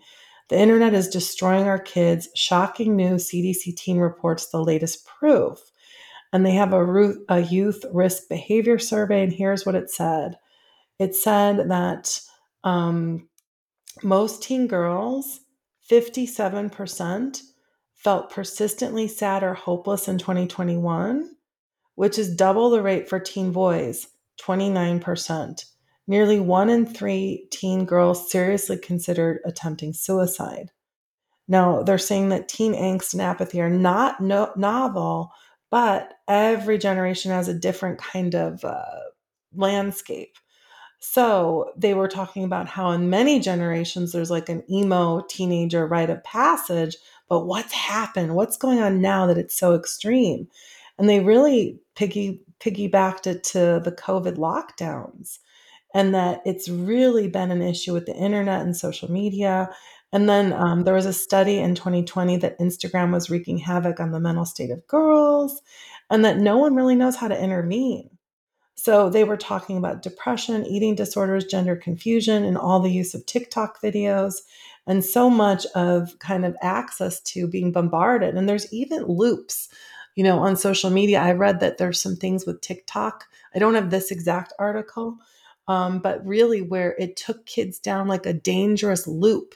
The 0.50 0.58
internet 0.58 0.94
is 0.94 1.08
destroying 1.08 1.66
our 1.66 1.80
kids. 1.80 2.28
Shocking 2.36 2.94
new 2.94 3.16
CDC 3.16 3.74
teen 3.76 3.98
reports 3.98 4.48
the 4.48 4.62
latest 4.62 5.04
proof. 5.04 5.58
And 6.32 6.46
they 6.46 6.52
have 6.52 6.72
a, 6.72 7.14
a 7.28 7.40
youth 7.40 7.84
risk 7.92 8.28
behavior 8.28 8.78
survey, 8.78 9.24
and 9.24 9.32
here's 9.32 9.66
what 9.66 9.74
it 9.74 9.90
said 9.90 10.36
it 10.98 11.14
said 11.14 11.70
that 11.70 12.20
um, 12.64 13.27
most 14.02 14.42
teen 14.42 14.66
girls, 14.66 15.40
57%, 15.90 17.42
felt 17.94 18.30
persistently 18.30 19.08
sad 19.08 19.42
or 19.42 19.54
hopeless 19.54 20.08
in 20.08 20.18
2021 20.18 21.36
which 21.98 22.16
is 22.16 22.32
double 22.32 22.70
the 22.70 22.80
rate 22.80 23.08
for 23.08 23.18
teen 23.18 23.50
boys, 23.50 24.06
29%. 24.40 25.64
Nearly 26.06 26.38
one 26.38 26.70
in 26.70 26.86
three 26.86 27.48
teen 27.50 27.86
girls 27.86 28.30
seriously 28.30 28.78
considered 28.78 29.40
attempting 29.44 29.92
suicide. 29.92 30.70
Now, 31.48 31.82
they're 31.82 31.98
saying 31.98 32.28
that 32.28 32.46
teen 32.46 32.72
angst 32.72 33.14
and 33.14 33.20
apathy 33.20 33.60
are 33.60 33.68
not 33.68 34.20
no- 34.20 34.52
novel, 34.54 35.32
but 35.72 36.14
every 36.28 36.78
generation 36.78 37.32
has 37.32 37.48
a 37.48 37.52
different 37.52 37.98
kind 37.98 38.36
of 38.36 38.64
uh, 38.64 39.00
landscape. 39.52 40.36
So 41.00 41.72
they 41.76 41.94
were 41.94 42.08
talking 42.08 42.44
about 42.44 42.68
how 42.68 42.90
in 42.90 43.08
many 43.08 43.38
generations 43.38 44.12
there's 44.12 44.30
like 44.30 44.48
an 44.48 44.64
emo 44.70 45.22
teenager 45.28 45.86
rite 45.86 46.10
of 46.10 46.24
passage, 46.24 46.96
but 47.28 47.46
what's 47.46 47.72
happened? 47.72 48.34
What's 48.34 48.56
going 48.56 48.80
on 48.80 49.00
now 49.00 49.26
that 49.26 49.38
it's 49.38 49.56
so 49.56 49.74
extreme? 49.74 50.48
And 50.98 51.08
they 51.08 51.20
really 51.20 51.78
piggy 51.94 52.42
piggybacked 52.60 53.28
it 53.28 53.44
to 53.44 53.80
the 53.84 53.92
COVID 53.92 54.36
lockdowns 54.36 55.38
and 55.94 56.12
that 56.14 56.40
it's 56.44 56.68
really 56.68 57.28
been 57.28 57.52
an 57.52 57.62
issue 57.62 57.92
with 57.92 58.06
the 58.06 58.16
internet 58.16 58.62
and 58.62 58.76
social 58.76 59.10
media. 59.10 59.70
And 60.12 60.28
then 60.28 60.52
um, 60.52 60.82
there 60.82 60.94
was 60.94 61.06
a 61.06 61.12
study 61.12 61.58
in 61.58 61.76
2020 61.76 62.38
that 62.38 62.58
Instagram 62.58 63.12
was 63.12 63.30
wreaking 63.30 63.58
havoc 63.58 64.00
on 64.00 64.10
the 64.10 64.18
mental 64.18 64.44
state 64.44 64.70
of 64.70 64.86
girls 64.88 65.62
and 66.10 66.24
that 66.24 66.38
no 66.38 66.56
one 66.56 66.74
really 66.74 66.96
knows 66.96 67.16
how 67.16 67.28
to 67.28 67.40
intervene. 67.40 68.10
So 68.78 69.10
they 69.10 69.24
were 69.24 69.36
talking 69.36 69.76
about 69.76 70.02
depression, 70.02 70.64
eating 70.64 70.94
disorders, 70.94 71.44
gender 71.44 71.74
confusion, 71.74 72.44
and 72.44 72.56
all 72.56 72.78
the 72.78 72.92
use 72.92 73.12
of 73.12 73.26
TikTok 73.26 73.82
videos, 73.82 74.36
and 74.86 75.04
so 75.04 75.28
much 75.28 75.66
of 75.74 76.16
kind 76.20 76.46
of 76.46 76.56
access 76.62 77.20
to 77.22 77.48
being 77.48 77.72
bombarded. 77.72 78.36
And 78.36 78.48
there's 78.48 78.72
even 78.72 79.02
loops 79.04 79.68
you 80.18 80.24
know, 80.24 80.40
on 80.40 80.56
social 80.56 80.90
media. 80.90 81.20
I 81.20 81.30
read 81.30 81.60
that 81.60 81.78
there's 81.78 82.00
some 82.00 82.16
things 82.16 82.44
with 82.44 82.60
TikTok. 82.60 83.26
I 83.54 83.60
don't 83.60 83.76
have 83.76 83.90
this 83.90 84.10
exact 84.10 84.52
article, 84.58 85.16
um, 85.68 86.00
but 86.00 86.26
really 86.26 86.60
where 86.60 86.96
it 86.98 87.16
took 87.16 87.46
kids 87.46 87.78
down 87.78 88.08
like 88.08 88.26
a 88.26 88.32
dangerous 88.32 89.06
loop. 89.06 89.54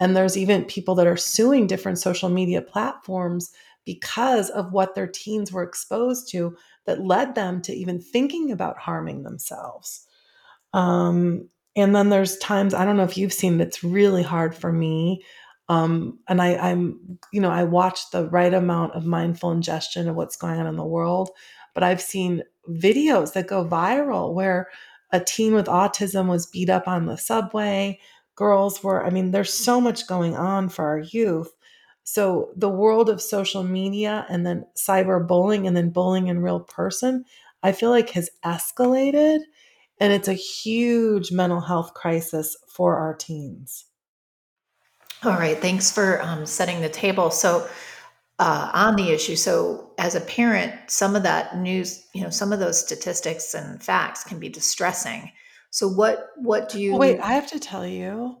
And 0.00 0.16
there's 0.16 0.38
even 0.38 0.64
people 0.64 0.94
that 0.94 1.06
are 1.06 1.18
suing 1.18 1.66
different 1.66 1.98
social 1.98 2.30
media 2.30 2.62
platforms 2.62 3.52
because 3.88 4.50
of 4.50 4.70
what 4.70 4.94
their 4.94 5.06
teens 5.06 5.50
were 5.50 5.62
exposed 5.62 6.30
to 6.30 6.54
that 6.84 7.00
led 7.00 7.34
them 7.34 7.62
to 7.62 7.72
even 7.72 7.98
thinking 7.98 8.52
about 8.52 8.76
harming 8.76 9.22
themselves. 9.22 10.06
Um, 10.74 11.48
and 11.74 11.96
then 11.96 12.10
there's 12.10 12.36
times, 12.36 12.74
I 12.74 12.84
don't 12.84 12.98
know 12.98 13.04
if 13.04 13.16
you've 13.16 13.32
seen 13.32 13.58
it's 13.62 13.82
really 13.82 14.22
hard 14.22 14.54
for 14.54 14.70
me 14.70 15.22
um, 15.68 16.18
and 16.28 16.40
I, 16.40 16.56
I'm, 16.56 17.18
you 17.32 17.40
know, 17.40 17.50
I 17.50 17.64
watch 17.64 18.10
the 18.10 18.28
right 18.28 18.52
amount 18.52 18.94
of 18.94 19.04
mindful 19.04 19.50
ingestion 19.52 20.08
of 20.08 20.16
what's 20.16 20.36
going 20.36 20.58
on 20.58 20.66
in 20.66 20.76
the 20.76 20.84
world. 20.84 21.30
But 21.74 21.82
I've 21.82 22.00
seen 22.00 22.42
videos 22.70 23.34
that 23.34 23.46
go 23.46 23.64
viral 23.64 24.34
where 24.34 24.68
a 25.12 25.20
teen 25.20 25.54
with 25.54 25.66
autism 25.66 26.28
was 26.28 26.46
beat 26.46 26.70
up 26.70 26.88
on 26.88 27.06
the 27.06 27.16
subway. 27.16 28.00
Girls 28.34 28.82
were, 28.82 29.04
I 29.04 29.10
mean, 29.10 29.30
there's 29.30 29.52
so 29.52 29.80
much 29.80 30.06
going 30.06 30.36
on 30.36 30.68
for 30.68 30.86
our 30.86 31.00
youth. 31.00 31.52
So 32.10 32.52
the 32.56 32.70
world 32.70 33.10
of 33.10 33.20
social 33.20 33.62
media 33.62 34.24
and 34.30 34.46
then 34.46 34.64
cyberbullying 34.74 35.66
and 35.66 35.76
then 35.76 35.90
bullying 35.90 36.28
in 36.28 36.40
real 36.40 36.60
person, 36.60 37.26
I 37.62 37.72
feel 37.72 37.90
like 37.90 38.08
has 38.10 38.30
escalated. 38.42 39.40
And 40.00 40.10
it's 40.10 40.26
a 40.26 40.32
huge 40.32 41.30
mental 41.30 41.60
health 41.60 41.92
crisis 41.92 42.56
for 42.66 42.96
our 42.96 43.12
teens. 43.12 43.84
All 45.22 45.32
right, 45.32 45.58
thanks 45.58 45.90
for 45.90 46.22
um, 46.22 46.46
setting 46.46 46.80
the 46.80 46.88
table. 46.88 47.30
So, 47.30 47.68
uh, 48.38 48.70
on 48.72 48.96
the 48.96 49.10
issue, 49.10 49.36
so 49.36 49.90
as 49.98 50.14
a 50.14 50.22
parent, 50.22 50.72
some 50.86 51.14
of 51.14 51.24
that 51.24 51.58
news, 51.58 52.06
you 52.14 52.22
know, 52.22 52.30
some 52.30 52.54
of 52.54 52.58
those 52.58 52.80
statistics 52.80 53.52
and 53.52 53.82
facts 53.82 54.24
can 54.24 54.38
be 54.38 54.48
distressing. 54.48 55.30
So, 55.68 55.86
what 55.86 56.28
what 56.36 56.70
do 56.70 56.80
you? 56.80 56.96
wait, 56.96 57.20
I 57.20 57.34
have 57.34 57.48
to 57.48 57.60
tell 57.60 57.86
you, 57.86 58.38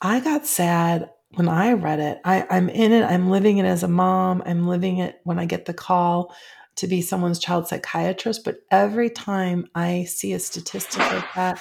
I 0.00 0.20
got 0.20 0.46
sad 0.46 1.10
when 1.34 1.48
I 1.48 1.72
read 1.72 2.00
it. 2.00 2.20
I, 2.24 2.46
I'm 2.50 2.68
in 2.68 2.92
it. 2.92 3.04
I'm 3.04 3.30
living 3.30 3.58
it 3.58 3.66
as 3.66 3.82
a 3.82 3.88
mom. 3.88 4.42
I'm 4.46 4.66
living 4.66 4.98
it 4.98 5.20
when 5.24 5.38
I 5.38 5.46
get 5.46 5.66
the 5.66 5.74
call 5.74 6.34
to 6.76 6.86
be 6.86 7.00
someone's 7.00 7.38
child 7.38 7.66
psychiatrist, 7.66 8.44
but 8.44 8.58
every 8.70 9.08
time 9.08 9.66
I 9.74 10.04
see 10.04 10.34
a 10.34 10.38
statistic 10.38 10.98
like 10.98 11.34
that, 11.34 11.58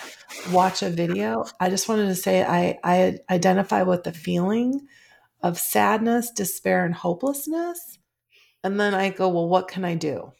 watch 0.51 0.83
a 0.83 0.89
video, 0.89 1.45
I 1.59 1.69
just 1.69 1.87
wanted 1.87 2.07
to 2.07 2.15
say 2.15 2.43
I, 2.43 2.77
I 2.83 3.17
identify 3.29 3.83
with 3.83 4.03
the 4.03 4.11
feeling 4.11 4.87
of 5.41 5.57
sadness, 5.57 6.31
despair, 6.31 6.85
and 6.85 6.93
hopelessness. 6.93 7.97
And 8.63 8.79
then 8.79 8.93
I 8.93 9.09
go, 9.09 9.29
well, 9.29 9.47
what 9.47 9.69
can 9.69 9.85
I 9.85 9.95
do? 9.95 10.33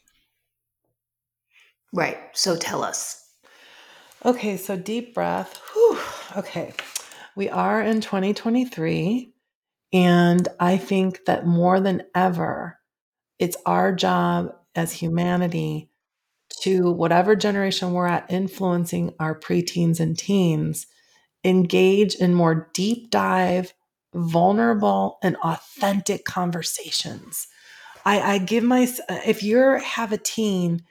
Right. 1.94 2.18
So 2.34 2.58
tell 2.58 2.84
us. 2.84 3.30
Okay. 4.26 4.58
So 4.58 4.76
deep 4.76 5.14
breath. 5.14 5.62
Whew. 5.74 6.00
Okay. 6.36 6.74
We 7.36 7.50
are 7.50 7.82
in 7.82 8.02
2023. 8.02 9.34
And 9.94 10.48
I 10.60 10.78
think 10.78 11.26
that 11.26 11.46
more 11.46 11.80
than 11.80 12.04
ever, 12.16 12.80
it's 13.40 13.58
our 13.66 13.94
job 13.94 14.56
as 14.74 14.94
humanity 14.94 15.90
to 16.62 16.92
whatever 16.92 17.36
generation 17.36 17.94
we're 17.94 18.08
at, 18.08 18.32
influencing 18.32 19.14
our 19.20 19.38
preteens 19.38 20.00
and 20.00 20.18
teens, 20.18 20.88
engage 21.44 22.16
in 22.16 22.34
more 22.34 22.70
deep 22.74 23.10
dive, 23.10 23.74
vulnerable, 24.14 25.18
and 25.22 25.36
authentic 25.38 26.26
conversations. 26.26 27.48
I, 28.06 28.22
I 28.22 28.38
give 28.38 28.64
my, 28.64 28.88
if 29.10 29.44
you 29.44 29.58
have 29.84 30.12
a 30.12 30.18
teen, 30.18 30.84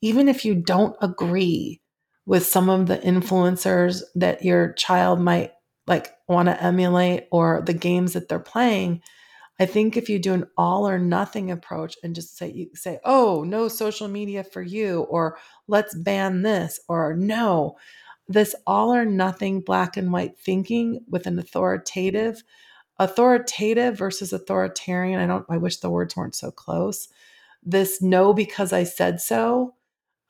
even 0.00 0.28
if 0.28 0.44
you 0.44 0.54
don't 0.54 0.96
agree 1.00 1.80
with 2.26 2.46
some 2.46 2.68
of 2.68 2.86
the 2.86 2.98
influencers 2.98 4.02
that 4.14 4.44
your 4.44 4.72
child 4.74 5.20
might 5.20 5.52
like 5.92 6.14
want 6.26 6.48
to 6.48 6.62
emulate 6.62 7.26
or 7.30 7.62
the 7.66 7.74
games 7.74 8.14
that 8.14 8.28
they're 8.28 8.38
playing 8.38 9.02
i 9.60 9.66
think 9.66 9.96
if 9.96 10.08
you 10.08 10.18
do 10.18 10.32
an 10.32 10.46
all 10.56 10.88
or 10.88 10.98
nothing 10.98 11.50
approach 11.50 11.96
and 12.02 12.14
just 12.14 12.36
say 12.36 12.50
you 12.50 12.68
say 12.74 12.98
oh 13.04 13.44
no 13.46 13.68
social 13.68 14.08
media 14.08 14.42
for 14.42 14.62
you 14.62 15.02
or 15.02 15.36
let's 15.68 15.94
ban 15.94 16.40
this 16.42 16.80
or 16.88 17.14
no 17.14 17.76
this 18.26 18.54
all 18.66 18.94
or 18.94 19.04
nothing 19.04 19.60
black 19.60 19.96
and 19.98 20.12
white 20.12 20.38
thinking 20.38 21.04
with 21.08 21.26
an 21.26 21.38
authoritative 21.38 22.42
authoritative 22.98 23.98
versus 23.98 24.32
authoritarian 24.32 25.20
i 25.20 25.26
don't 25.26 25.44
i 25.50 25.58
wish 25.58 25.76
the 25.78 25.90
words 25.90 26.16
weren't 26.16 26.34
so 26.34 26.50
close 26.50 27.08
this 27.62 28.00
no 28.00 28.32
because 28.32 28.72
i 28.72 28.82
said 28.82 29.20
so 29.20 29.74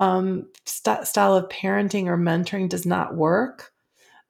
um, 0.03 0.49
st- 0.67 1.07
style 1.07 1.37
of 1.37 1.49
parenting 1.49 2.07
or 2.07 2.19
mentoring 2.19 2.69
does 2.69 2.85
not 2.85 3.15
work. 3.15 3.72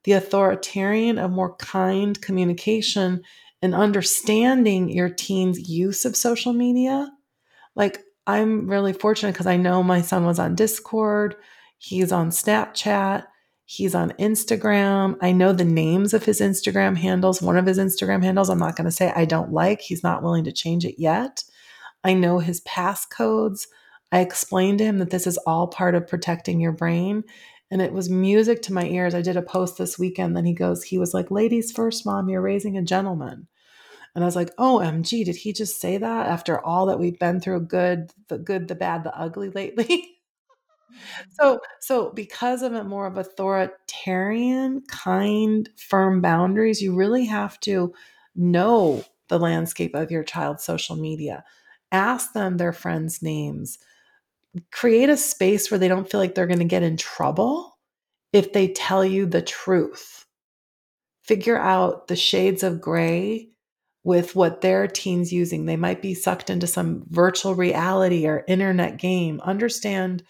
The 0.03 0.13
authoritarian, 0.13 1.17
of 1.17 1.31
more 1.31 1.55
kind 1.57 2.21
communication 2.21 3.23
and 3.61 3.73
understanding 3.73 4.89
your 4.89 5.09
teen's 5.09 5.69
use 5.69 6.03
of 6.03 6.17
social 6.17 6.53
media. 6.53 7.09
Like, 7.75 8.01
I'm 8.27 8.69
really 8.69 8.93
fortunate 8.93 9.33
because 9.33 9.47
I 9.47 9.57
know 9.57 9.83
my 9.83 10.01
son 10.01 10.25
was 10.25 10.39
on 10.39 10.55
Discord, 10.55 11.35
he's 11.77 12.11
on 12.11 12.29
Snapchat, 12.29 13.25
he's 13.65 13.95
on 13.95 14.11
Instagram. 14.19 15.17
I 15.21 15.31
know 15.31 15.53
the 15.53 15.65
names 15.65 16.13
of 16.13 16.25
his 16.25 16.39
Instagram 16.39 16.97
handles. 16.97 17.41
One 17.41 17.57
of 17.57 17.65
his 17.65 17.79
Instagram 17.79 18.23
handles, 18.23 18.49
I'm 18.49 18.59
not 18.59 18.75
going 18.75 18.85
to 18.85 18.91
say 18.91 19.11
I 19.15 19.25
don't 19.25 19.51
like, 19.51 19.81
he's 19.81 20.03
not 20.03 20.23
willing 20.23 20.43
to 20.45 20.51
change 20.51 20.85
it 20.85 20.99
yet. 20.99 21.43
I 22.03 22.13
know 22.13 22.39
his 22.39 22.61
passcodes. 22.61 23.67
I 24.11 24.19
explained 24.19 24.79
to 24.79 24.85
him 24.85 24.99
that 24.99 25.09
this 25.09 25.25
is 25.25 25.37
all 25.39 25.67
part 25.67 25.95
of 25.95 26.07
protecting 26.07 26.59
your 26.59 26.73
brain. 26.73 27.23
And 27.73 27.81
it 27.81 27.91
was 27.91 28.07
music 28.07 28.61
to 28.61 28.73
my 28.73 28.85
ears. 28.85 29.15
I 29.15 29.23
did 29.23 29.35
a 29.35 29.41
post 29.41 29.79
this 29.79 29.97
weekend. 29.97 30.37
Then 30.37 30.45
he 30.45 30.53
goes, 30.53 30.83
he 30.83 30.99
was 30.99 31.11
like, 31.11 31.31
ladies 31.31 31.71
first, 31.71 32.05
mom, 32.05 32.29
you're 32.29 32.39
raising 32.39 32.77
a 32.77 32.83
gentleman. 32.83 33.47
And 34.13 34.23
I 34.23 34.27
was 34.27 34.35
like, 34.35 34.51
oh, 34.59 34.77
MG, 34.77 35.25
did 35.25 35.37
he 35.37 35.53
just 35.53 35.81
say 35.81 35.97
that 35.97 36.27
after 36.27 36.63
all 36.63 36.85
that 36.85 36.99
we've 36.99 37.17
been 37.17 37.39
through 37.39 37.61
good, 37.61 38.11
the 38.27 38.37
good, 38.37 38.67
the 38.67 38.75
bad, 38.75 39.03
the 39.03 39.17
ugly 39.17 39.49
lately? 39.49 40.19
so, 41.31 41.61
so 41.79 42.11
because 42.11 42.61
of 42.61 42.75
it 42.75 42.83
more 42.83 43.07
of 43.07 43.17
authoritarian, 43.17 44.83
kind, 44.87 45.67
firm 45.75 46.21
boundaries, 46.21 46.79
you 46.79 46.93
really 46.93 47.25
have 47.25 47.59
to 47.61 47.91
know 48.35 49.03
the 49.29 49.39
landscape 49.39 49.95
of 49.95 50.11
your 50.11 50.23
child's 50.23 50.63
social 50.63 50.95
media. 50.95 51.43
Ask 51.91 52.33
them 52.33 52.57
their 52.57 52.71
friends' 52.71 53.23
names 53.23 53.79
create 54.71 55.09
a 55.09 55.17
space 55.17 55.69
where 55.69 55.79
they 55.79 55.87
don't 55.87 56.09
feel 56.09 56.19
like 56.19 56.35
they're 56.35 56.47
going 56.47 56.59
to 56.59 56.65
get 56.65 56.83
in 56.83 56.97
trouble 56.97 57.77
if 58.31 58.53
they 58.53 58.67
tell 58.67 59.03
you 59.05 59.25
the 59.25 59.41
truth. 59.41 60.25
Figure 61.23 61.57
out 61.57 62.07
the 62.07 62.15
shades 62.15 62.63
of 62.63 62.81
gray 62.81 63.49
with 64.03 64.35
what 64.35 64.61
their 64.61 64.87
teens 64.87 65.31
using. 65.31 65.65
They 65.65 65.77
might 65.77 66.01
be 66.01 66.13
sucked 66.13 66.49
into 66.49 66.67
some 66.67 67.05
virtual 67.09 67.55
reality 67.55 68.27
or 68.27 68.43
internet 68.47 68.97
game. 68.97 69.39
Understand 69.41 70.23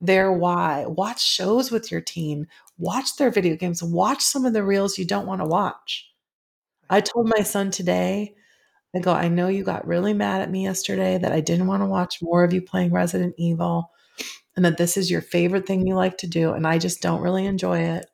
their 0.00 0.32
why. 0.32 0.86
Watch 0.86 1.24
shows 1.24 1.70
with 1.70 1.92
your 1.92 2.00
teen. 2.00 2.48
Watch 2.78 3.16
their 3.16 3.30
video 3.30 3.54
games. 3.56 3.82
Watch 3.82 4.22
some 4.22 4.44
of 4.44 4.52
the 4.52 4.64
reels 4.64 4.98
you 4.98 5.04
don't 5.04 5.26
want 5.26 5.40
to 5.40 5.46
watch. 5.46 6.10
I 6.88 7.00
told 7.00 7.28
my 7.28 7.44
son 7.44 7.70
today, 7.70 8.34
I 8.94 8.98
go, 8.98 9.12
I 9.12 9.28
know 9.28 9.48
you 9.48 9.62
got 9.62 9.86
really 9.86 10.12
mad 10.12 10.42
at 10.42 10.50
me 10.50 10.64
yesterday 10.64 11.16
that 11.18 11.32
I 11.32 11.40
didn't 11.40 11.68
want 11.68 11.82
to 11.82 11.86
watch 11.86 12.20
more 12.20 12.42
of 12.42 12.52
you 12.52 12.60
playing 12.60 12.92
Resident 12.92 13.34
Evil 13.38 13.90
and 14.56 14.64
that 14.64 14.78
this 14.78 14.96
is 14.96 15.10
your 15.10 15.20
favorite 15.20 15.66
thing 15.66 15.86
you 15.86 15.94
like 15.94 16.18
to 16.18 16.26
do. 16.26 16.52
And 16.52 16.66
I 16.66 16.78
just 16.78 17.00
don't 17.00 17.22
really 17.22 17.46
enjoy 17.46 17.80
it. 17.80 18.06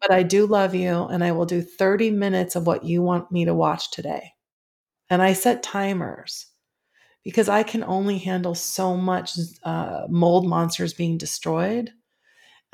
But 0.00 0.10
I 0.10 0.22
do 0.22 0.46
love 0.46 0.74
you. 0.74 1.04
And 1.04 1.22
I 1.22 1.32
will 1.32 1.44
do 1.44 1.62
30 1.62 2.10
minutes 2.10 2.56
of 2.56 2.66
what 2.66 2.84
you 2.84 3.02
want 3.02 3.30
me 3.30 3.44
to 3.44 3.54
watch 3.54 3.90
today. 3.90 4.32
And 5.10 5.20
I 5.20 5.34
set 5.34 5.62
timers 5.62 6.46
because 7.22 7.48
I 7.48 7.62
can 7.62 7.84
only 7.84 8.18
handle 8.18 8.54
so 8.54 8.96
much 8.96 9.32
uh, 9.62 10.06
mold 10.08 10.46
monsters 10.46 10.94
being 10.94 11.18
destroyed 11.18 11.90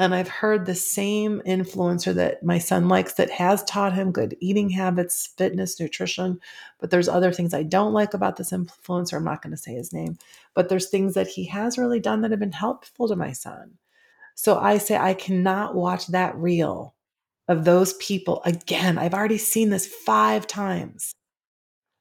and 0.01 0.15
I've 0.15 0.29
heard 0.29 0.65
the 0.65 0.75
same 0.75 1.43
influencer 1.47 2.15
that 2.15 2.43
my 2.43 2.57
son 2.57 2.89
likes 2.89 3.13
that 3.15 3.31
has 3.31 3.63
taught 3.65 3.93
him 3.93 4.13
good 4.13 4.35
eating 4.41 4.71
habits, 4.71 5.29
fitness, 5.37 5.79
nutrition. 5.79 6.41
But 6.79 6.91
there's 6.91 7.07
other 7.07 7.31
things 7.33 7.53
I 7.53 7.65
don't 7.65 7.93
like 7.93 8.15
about 8.15 8.39
this 8.39 8.51
influencer. 8.51 9.19
I'm 9.19 9.25
not 9.25 9.43
going 9.43 9.51
to 9.51 9.59
say 9.59 9.75
his 9.75 9.93
name, 9.93 10.17
but 10.55 10.71
there's 10.71 10.89
things 10.89 11.13
that 11.15 11.29
he 11.29 11.45
has 11.49 11.77
really 11.77 12.01
done 12.01 12.23
that 12.23 12.31
have 12.31 12.41
been 12.41 12.51
helpful 12.51 13.09
to 13.09 13.15
my 13.15 13.33
son. 13.33 13.73
So 14.35 14.59
I 14.59 14.79
say, 14.79 14.97
I 14.97 15.13
cannot 15.13 15.75
watch 15.75 16.07
that 16.07 16.35
reel 16.35 16.95
of 17.47 17.67
those 17.67 17.93
people 17.95 18.41
again. 18.47 18.97
I've 18.97 19.13
already 19.13 19.37
seen 19.37 19.69
this 19.69 19.87
five 19.87 20.47
times. 20.47 21.13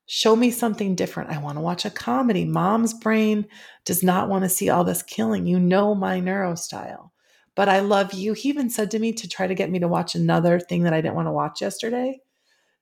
Show 0.06 0.38
me 0.38 0.52
something 0.52 0.96
different. 0.96 1.32
I 1.32 1.40
want 1.40 1.58
to 1.58 1.62
watch 1.62 1.84
a 1.84 1.90
comedy. 1.90 2.46
Mom's 2.46 2.94
brain 2.94 3.46
does 3.84 4.04
not 4.04 4.30
want 4.30 4.46
to 4.46 4.50
see 4.50 4.70
all 4.70 4.86
this 4.86 5.04
killing. 5.04 5.46
You 5.46 5.60
know 5.60 5.94
my 5.94 6.22
neurostyle 6.22 7.10
but 7.60 7.68
I 7.68 7.82
love 7.82 8.14
you. 8.14 8.32
He 8.32 8.48
even 8.48 8.70
said 8.70 8.90
to 8.92 9.00
me 9.00 9.12
to 9.12 9.28
try 9.28 9.46
to 9.46 9.54
get 9.54 9.70
me 9.70 9.80
to 9.80 9.88
watch 9.90 10.16
another 10.16 10.62
thing 10.62 10.84
that 10.84 10.94
I 10.94 11.02
didn't 11.02 11.16
want 11.16 11.28
to 11.28 11.34
watch 11.34 11.60
yesterday. 11.60 12.22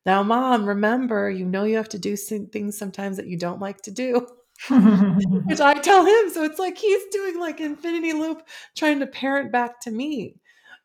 Now, 0.05 0.21
mom, 0.21 0.69
remember, 0.69 1.31
you 1.31 1.45
know 1.47 1.63
you 1.63 1.77
have 1.77 1.89
to 1.89 1.97
do 1.97 2.15
things 2.15 2.77
sometimes 2.77 3.17
that 3.17 3.25
you 3.25 3.39
don't 3.39 3.59
like 3.59 3.81
to 3.81 3.91
do. 3.91 4.27
Which 4.69 5.61
I 5.61 5.79
tell 5.79 6.05
him. 6.05 6.29
So 6.29 6.43
it's 6.43 6.59
like 6.59 6.77
he's 6.77 7.01
doing 7.11 7.39
like 7.39 7.59
infinity 7.59 8.13
loop 8.13 8.43
trying 8.75 8.99
to 8.99 9.07
parent 9.07 9.51
back 9.51 9.81
to 9.81 9.89
me. 9.89 10.35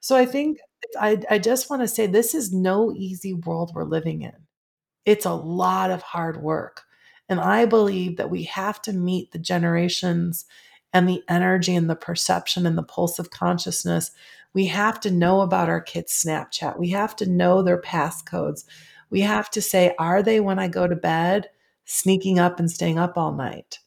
So 0.01 0.17
I 0.17 0.25
think 0.25 0.57
I, 0.99 1.23
I 1.29 1.39
just 1.39 1.69
want 1.69 1.83
to 1.83 1.87
say 1.87 2.07
this 2.07 2.35
is 2.35 2.51
no 2.51 2.95
easy 2.97 3.35
world 3.35 3.73
we're 3.75 3.85
living 3.85 4.23
in. 4.23 4.33
It's 5.05 5.27
a 5.27 5.35
lot 5.35 5.91
of 5.91 6.01
hard 6.01 6.43
work. 6.43 6.81
And 7.29 7.39
I 7.39 7.67
believe 7.67 8.17
that 8.17 8.31
we 8.31 8.45
have 8.45 8.81
to 8.83 8.95
meet 8.95 9.33
the 9.33 9.39
generations 9.39 10.47
and 10.93 11.09
the 11.09 11.23
energy 11.29 11.75
and 11.75 11.89
the 11.91 11.97
perception 11.97 12.67
and 12.67 12.77
the 12.79 12.83
pulse 12.83 13.19
of 13.19 13.31
consciousness. 13.31 14.11
We 14.55 14.67
have 14.67 15.01
to 15.01 15.11
know 15.11 15.41
about 15.41 15.69
our 15.69 15.81
kids' 15.81 16.13
Snapchat. 16.25 16.79
We 16.79 16.91
have 16.91 17.17
to 17.17 17.27
know 17.31 17.63
their 17.63 17.81
passcodes. 17.81 18.65
We 19.11 19.21
have 19.23 19.51
to 19.53 19.63
say, 19.63 19.95
are 19.99 20.23
they 20.23 20.41
when 20.41 20.59
I 20.59 20.69
go 20.69 20.87
to 20.87 20.97
bed 20.97 21.49
sneaking 21.85 22.39
up 22.39 22.59
and 22.59 22.71
staying 22.71 22.99
up 22.99 23.17
all 23.19 23.33
night? 23.33 23.79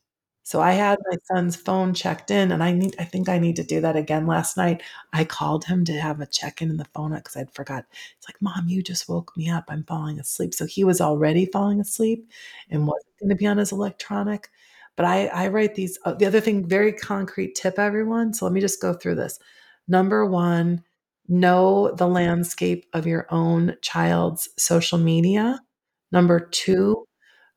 So 0.43 0.61
I 0.61 0.73
had 0.73 0.99
my 1.09 1.17
son's 1.25 1.55
phone 1.55 1.93
checked 1.95 2.29
in 2.29 2.51
and 2.51 2.63
I 2.63 2.71
need 2.71 2.95
I 2.99 3.03
think 3.03 3.27
I 3.29 3.39
need 3.39 3.55
to 3.55 3.63
do 3.63 3.81
that 3.81 3.95
again 3.95 4.27
last 4.27 4.57
night. 4.57 4.83
I 5.11 5.25
called 5.25 5.65
him 5.65 5.83
to 5.85 5.93
have 5.99 6.21
a 6.21 6.27
check-in 6.27 6.69
in 6.69 6.77
the 6.77 6.85
phone 6.93 7.13
because 7.15 7.35
I'd 7.35 7.51
forgot. 7.53 7.85
It's 8.17 8.27
like, 8.29 8.39
"Mom, 8.41 8.67
you 8.67 8.83
just 8.83 9.09
woke 9.09 9.35
me 9.35 9.49
up. 9.49 9.65
I'm 9.69 9.83
falling 9.85 10.19
asleep." 10.19 10.53
So 10.53 10.65
he 10.67 10.83
was 10.83 11.01
already 11.01 11.47
falling 11.47 11.79
asleep 11.81 12.29
and 12.69 12.85
wasn't 12.87 13.17
going 13.19 13.29
to 13.29 13.35
be 13.35 13.47
on 13.47 13.57
his 13.57 13.71
electronic. 13.71 14.49
But 14.95 15.05
I, 15.05 15.27
I 15.27 15.47
write 15.47 15.75
these. 15.75 15.99
Uh, 16.05 16.13
the 16.13 16.25
other 16.25 16.41
thing, 16.41 16.67
very 16.67 16.93
concrete 16.93 17.55
tip, 17.55 17.77
everyone. 17.79 18.33
So 18.33 18.45
let 18.45 18.53
me 18.53 18.61
just 18.61 18.81
go 18.81 18.93
through 18.93 19.15
this. 19.15 19.39
Number 19.87 20.25
one, 20.25 20.83
know 21.27 21.93
the 21.95 22.07
landscape 22.07 22.85
of 22.93 23.07
your 23.07 23.27
own 23.29 23.75
child's 23.81 24.49
social 24.57 24.97
media. 24.97 25.59
Number 26.11 26.39
two, 26.39 27.05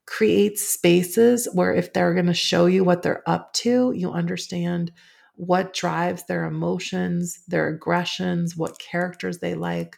create 0.07 0.59
spaces 0.59 1.49
where 1.53 1.75
if 1.75 1.93
they're 1.93 2.15
going 2.15 2.27
to 2.27 2.35
show 2.35 2.67
you 2.67 2.83
what 2.83 3.03
they're 3.03 3.29
up 3.29 3.53
to, 3.53 3.93
you 3.93 4.11
understand 4.11 4.91
what 5.35 5.75
drives 5.75 6.25
their 6.25 6.45
emotions, 6.45 7.41
their 7.47 7.69
aggressions, 7.69 8.57
what 8.57 8.79
characters 8.79 9.39
they 9.39 9.55
like, 9.55 9.97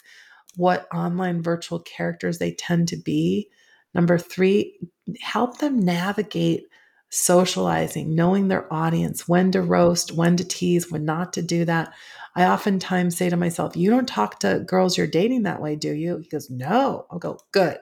what 0.57 0.87
online 0.92 1.42
virtual 1.42 1.79
characters 1.79 2.38
they 2.38 2.53
tend 2.53 2.88
to 2.88 2.96
be. 2.96 3.48
Number 3.94 4.18
three, 4.18 4.79
help 5.20 5.59
them 5.59 5.79
navigate 5.79 6.64
socializing, 7.10 8.14
knowing 8.14 8.48
their 8.48 8.72
audience, 8.72 9.28
when 9.28 9.52
to 9.52 9.60
roast, 9.60 10.12
when 10.12 10.36
to 10.36 10.44
tease, 10.44 10.90
when 10.90 11.04
not 11.04 11.32
to 11.34 11.42
do 11.42 11.64
that. 11.64 11.92
I 12.36 12.44
oftentimes 12.46 13.16
say 13.16 13.28
to 13.28 13.36
myself, 13.36 13.76
You 13.76 13.90
don't 13.90 14.08
talk 14.08 14.38
to 14.40 14.64
girls 14.66 14.96
you're 14.96 15.06
dating 15.06 15.42
that 15.42 15.60
way, 15.60 15.76
do 15.76 15.92
you? 15.92 16.18
He 16.18 16.28
goes, 16.28 16.48
No. 16.48 17.06
I'll 17.10 17.18
go, 17.18 17.40
Good. 17.52 17.78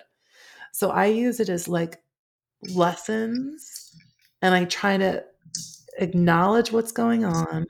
So 0.72 0.90
I 0.90 1.06
use 1.06 1.40
it 1.40 1.48
as 1.48 1.68
like 1.68 2.02
lessons 2.62 3.94
and 4.42 4.54
I 4.54 4.64
try 4.64 4.96
to 4.96 5.24
acknowledge 5.98 6.72
what's 6.72 6.92
going 6.92 7.24
on, 7.24 7.66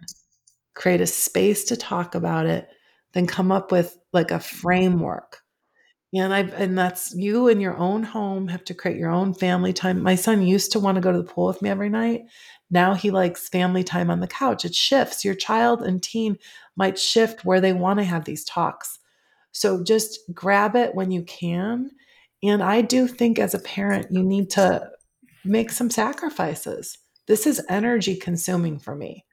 create 0.75 1.01
a 1.01 1.07
space 1.07 1.65
to 1.65 1.77
talk 1.77 2.15
about 2.15 2.47
it, 2.47 2.69
then 3.15 3.27
come 3.27 3.51
up 3.51 3.73
with 3.73 3.99
like 4.13 4.31
a 4.31 4.39
framework 4.41 5.43
and 6.15 6.33
I 6.33 6.41
and 6.41 6.79
that's 6.79 7.15
you 7.15 7.49
in 7.49 7.61
your 7.61 7.77
own 7.77 8.03
home 8.03 8.49
have 8.49 8.65
to 8.65 8.75
create 8.75 8.99
your 8.99 9.11
own 9.11 9.35
family 9.35 9.73
time. 9.73 10.03
My 10.03 10.15
son 10.15 10.43
used 10.43 10.73
to 10.73 10.81
want 10.81 10.97
to 10.97 11.03
go 11.03 11.13
to 11.13 11.19
the 11.19 11.25
pool 11.25 11.47
with 11.47 11.61
me 11.61 11.69
every 11.69 11.91
night. 11.91 12.23
Now 12.71 12.95
he 12.95 13.11
likes 13.11 13.49
family 13.49 13.85
time 13.85 14.11
on 14.11 14.21
the 14.21 14.27
couch. 14.27 14.65
It 14.65 14.75
shifts. 14.75 15.25
Your 15.25 15.35
child 15.35 15.83
and 15.83 16.03
teen 16.03 16.39
might 16.77 16.99
shift 16.99 17.45
where 17.45 17.61
they 17.61 17.73
want 17.73 17.99
to 17.99 18.05
have 18.05 18.25
these 18.25 18.45
talks. 18.45 18.99
So 19.53 19.83
just 19.83 20.21
grab 20.33 20.77
it 20.77 20.95
when 20.95 21.11
you 21.11 21.23
can. 21.25 21.91
And 22.43 22.63
I 22.63 22.83
do 22.83 23.07
think 23.09 23.39
as 23.39 23.55
a 23.55 23.59
parent, 23.59 24.09
you 24.11 24.23
need 24.23 24.51
to 24.51 24.91
make 25.45 25.71
some 25.71 25.91
sacrifices. 25.91 26.99
This 27.27 27.47
is 27.47 27.65
energy 27.69 28.17
consuming 28.17 28.79
for 28.79 28.95
me. 28.95 29.25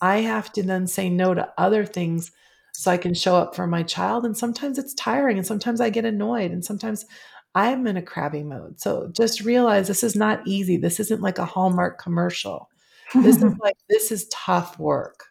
I 0.00 0.18
have 0.18 0.52
to 0.52 0.62
then 0.62 0.86
say 0.86 1.08
no 1.08 1.34
to 1.34 1.52
other 1.58 1.84
things 1.84 2.30
so 2.74 2.90
I 2.90 2.96
can 2.96 3.14
show 3.14 3.36
up 3.36 3.54
for 3.54 3.66
my 3.66 3.82
child. 3.82 4.24
And 4.24 4.36
sometimes 4.36 4.78
it's 4.78 4.94
tiring 4.94 5.38
and 5.38 5.46
sometimes 5.46 5.80
I 5.80 5.90
get 5.90 6.04
annoyed 6.04 6.50
and 6.50 6.64
sometimes 6.64 7.06
I'm 7.54 7.86
in 7.86 7.96
a 7.96 8.02
crabby 8.02 8.42
mode. 8.42 8.80
So 8.80 9.08
just 9.12 9.42
realize 9.42 9.86
this 9.86 10.02
is 10.02 10.16
not 10.16 10.46
easy. 10.46 10.76
This 10.76 10.98
isn't 10.98 11.22
like 11.22 11.38
a 11.38 11.44
Hallmark 11.44 12.00
commercial. 12.00 12.68
This 13.14 13.36
is 13.36 13.54
like, 13.60 13.76
this 13.88 14.10
is 14.10 14.26
tough 14.28 14.78
work. 14.78 15.26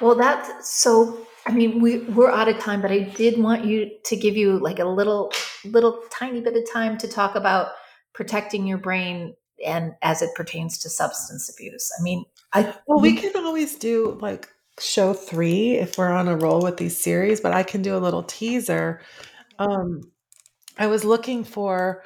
Well, 0.00 0.14
that's 0.14 0.70
so. 0.70 1.18
I 1.46 1.52
mean, 1.52 1.80
we 1.80 1.98
we're 1.98 2.30
out 2.30 2.48
of 2.48 2.58
time, 2.58 2.82
but 2.82 2.90
I 2.90 3.00
did 3.00 3.40
want 3.40 3.64
you 3.64 3.88
to 4.04 4.16
give 4.16 4.36
you 4.36 4.58
like 4.58 4.80
a 4.80 4.84
little, 4.84 5.32
little 5.64 6.02
tiny 6.10 6.40
bit 6.40 6.56
of 6.56 6.64
time 6.70 6.98
to 6.98 7.08
talk 7.08 7.36
about 7.36 7.68
protecting 8.14 8.66
your 8.66 8.78
brain 8.78 9.34
and 9.64 9.94
as 10.02 10.22
it 10.22 10.34
pertains 10.34 10.78
to 10.78 10.90
substance 10.90 11.48
abuse. 11.48 11.88
I 11.98 12.02
mean, 12.02 12.24
I 12.52 12.74
well, 12.86 13.00
we 13.00 13.14
can 13.16 13.36
always 13.36 13.76
do 13.76 14.18
like 14.20 14.48
show 14.80 15.14
three 15.14 15.72
if 15.72 15.96
we're 15.96 16.10
on 16.10 16.28
a 16.28 16.36
roll 16.36 16.60
with 16.60 16.76
these 16.76 17.00
series, 17.02 17.40
but 17.40 17.52
I 17.52 17.62
can 17.62 17.82
do 17.82 17.96
a 17.96 17.98
little 17.98 18.22
teaser. 18.22 19.00
Um, 19.58 20.02
I 20.78 20.86
was 20.86 21.04
looking 21.04 21.44
for 21.44 22.02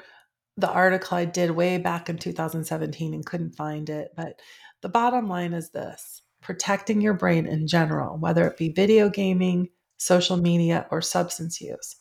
the 0.57 0.69
article 0.69 1.17
I 1.17 1.25
did 1.25 1.51
way 1.51 1.77
back 1.77 2.09
in 2.09 2.17
2017 2.17 3.13
and 3.13 3.25
couldn't 3.25 3.55
find 3.55 3.89
it, 3.89 4.11
but 4.15 4.39
the 4.81 4.89
bottom 4.89 5.27
line 5.27 5.53
is 5.53 5.69
this 5.71 6.21
protecting 6.41 7.01
your 7.01 7.13
brain 7.13 7.45
in 7.45 7.67
general, 7.67 8.17
whether 8.17 8.47
it 8.47 8.57
be 8.57 8.69
video 8.69 9.09
gaming, 9.09 9.69
social 9.97 10.37
media, 10.37 10.87
or 10.89 11.01
substance 11.01 11.61
use. 11.61 11.95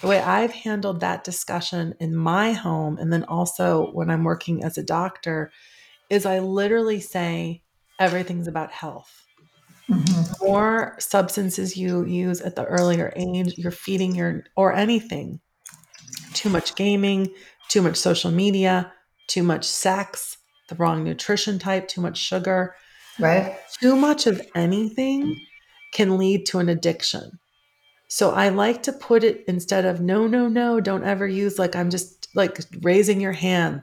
The 0.00 0.06
way 0.06 0.20
I've 0.20 0.52
handled 0.52 1.00
that 1.00 1.24
discussion 1.24 1.94
in 2.00 2.14
my 2.14 2.52
home, 2.52 2.98
and 2.98 3.12
then 3.12 3.24
also 3.24 3.90
when 3.92 4.10
I'm 4.10 4.24
working 4.24 4.64
as 4.64 4.78
a 4.78 4.82
doctor, 4.82 5.52
is 6.10 6.26
I 6.26 6.38
literally 6.40 7.00
say 7.00 7.62
everything's 7.98 8.48
about 8.48 8.72
health. 8.72 9.21
Mm-hmm. 9.90 10.46
More 10.46 10.96
substances 10.98 11.76
you 11.76 12.04
use 12.06 12.40
at 12.40 12.56
the 12.56 12.64
earlier 12.64 13.12
age, 13.16 13.58
you're 13.58 13.72
feeding 13.72 14.14
your, 14.14 14.44
or 14.56 14.72
anything, 14.72 15.40
too 16.34 16.48
much 16.48 16.74
gaming, 16.76 17.28
too 17.68 17.82
much 17.82 17.96
social 17.96 18.30
media, 18.30 18.92
too 19.26 19.42
much 19.42 19.64
sex, 19.64 20.38
the 20.68 20.74
wrong 20.76 21.04
nutrition 21.04 21.58
type, 21.58 21.88
too 21.88 22.00
much 22.00 22.18
sugar. 22.18 22.74
Right. 23.18 23.58
Too 23.80 23.96
much 23.96 24.26
of 24.26 24.40
anything 24.54 25.38
can 25.92 26.16
lead 26.16 26.46
to 26.46 26.58
an 26.58 26.68
addiction. 26.68 27.38
So 28.08 28.30
I 28.30 28.50
like 28.50 28.82
to 28.84 28.92
put 28.92 29.24
it 29.24 29.44
instead 29.48 29.84
of 29.84 30.00
no, 30.00 30.26
no, 30.26 30.48
no, 30.48 30.80
don't 30.80 31.04
ever 31.04 31.26
use 31.26 31.58
like 31.58 31.74
I'm 31.74 31.90
just 31.90 32.28
like 32.34 32.58
raising 32.82 33.20
your 33.20 33.32
hand. 33.32 33.82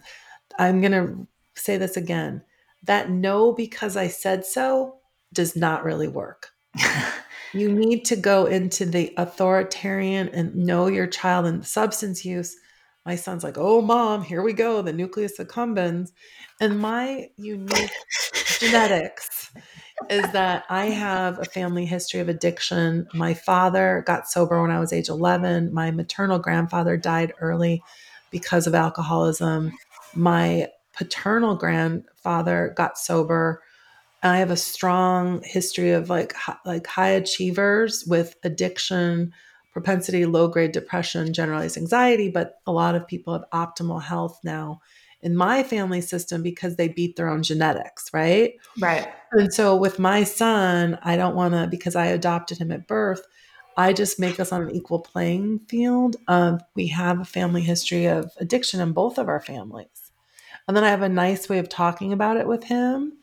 I'm 0.57 0.81
going 0.81 0.91
to 0.91 1.27
say 1.55 1.77
this 1.77 1.97
again. 1.97 2.43
That 2.83 3.09
no, 3.09 3.53
because 3.53 3.97
I 3.97 4.07
said 4.07 4.45
so, 4.45 4.98
does 5.33 5.55
not 5.55 5.83
really 5.83 6.07
work. 6.07 6.49
you 7.53 7.71
need 7.71 8.05
to 8.05 8.15
go 8.15 8.45
into 8.45 8.85
the 8.85 9.13
authoritarian 9.17 10.29
and 10.29 10.55
know 10.55 10.87
your 10.87 11.07
child 11.07 11.45
and 11.45 11.65
substance 11.65 12.25
use. 12.25 12.55
My 13.05 13.15
son's 13.15 13.43
like, 13.43 13.57
oh, 13.57 13.81
mom, 13.81 14.23
here 14.23 14.43
we 14.43 14.53
go, 14.53 14.81
the 14.81 14.93
nucleus 14.93 15.37
accumbens. 15.39 16.11
And 16.59 16.79
my 16.79 17.29
unique 17.37 17.91
genetics 18.59 19.51
is 20.09 20.29
that 20.31 20.65
I 20.69 20.87
have 20.87 21.39
a 21.39 21.45
family 21.45 21.85
history 21.85 22.19
of 22.19 22.29
addiction. 22.29 23.07
My 23.13 23.33
father 23.33 24.03
got 24.05 24.27
sober 24.27 24.61
when 24.61 24.71
I 24.71 24.79
was 24.79 24.93
age 24.93 25.09
11. 25.09 25.73
My 25.73 25.91
maternal 25.91 26.39
grandfather 26.39 26.97
died 26.97 27.33
early 27.39 27.81
because 28.31 28.67
of 28.67 28.75
alcoholism. 28.75 29.71
My 30.13 30.67
paternal 30.93 31.55
grandfather 31.55 32.73
got 32.75 32.97
sober 32.97 33.61
I 34.23 34.37
have 34.37 34.51
a 34.51 34.57
strong 34.57 35.41
history 35.43 35.91
of 35.91 36.09
like 36.09 36.33
like 36.65 36.87
high 36.87 37.09
achievers 37.09 38.05
with 38.05 38.35
addiction, 38.43 39.33
propensity, 39.71 40.25
low 40.25 40.47
grade 40.47 40.71
depression, 40.71 41.33
generalized 41.33 41.77
anxiety, 41.77 42.29
but 42.29 42.55
a 42.67 42.71
lot 42.71 42.95
of 42.95 43.07
people 43.07 43.33
have 43.33 43.45
optimal 43.53 44.01
health 44.01 44.39
now 44.43 44.81
in 45.21 45.35
my 45.35 45.63
family 45.63 46.01
system 46.01 46.41
because 46.41 46.75
they 46.75 46.87
beat 46.87 47.15
their 47.15 47.29
own 47.29 47.43
genetics, 47.43 48.13
right? 48.13 48.53
Right. 48.79 49.07
And 49.31 49.53
so 49.53 49.75
with 49.75 49.99
my 49.99 50.23
son, 50.23 50.97
I 51.03 51.15
don't 51.17 51.35
want 51.35 51.53
to 51.53 51.67
because 51.67 51.95
I 51.95 52.07
adopted 52.07 52.57
him 52.57 52.71
at 52.71 52.87
birth, 52.87 53.25
I 53.77 53.93
just 53.93 54.19
make 54.19 54.39
us 54.39 54.51
on 54.51 54.63
an 54.63 54.75
equal 54.75 54.99
playing 54.99 55.59
field. 55.69 56.17
Um, 56.27 56.59
we 56.75 56.87
have 56.87 57.19
a 57.21 57.25
family 57.25 57.61
history 57.61 58.07
of 58.07 58.31
addiction 58.37 58.81
in 58.81 58.91
both 58.91 59.17
of 59.17 59.29
our 59.29 59.39
families. 59.39 60.11
And 60.67 60.75
then 60.75 60.83
I 60.83 60.89
have 60.89 61.01
a 61.01 61.09
nice 61.09 61.47
way 61.47 61.59
of 61.59 61.69
talking 61.69 62.11
about 62.11 62.37
it 62.37 62.47
with 62.47 62.65
him 62.65 63.18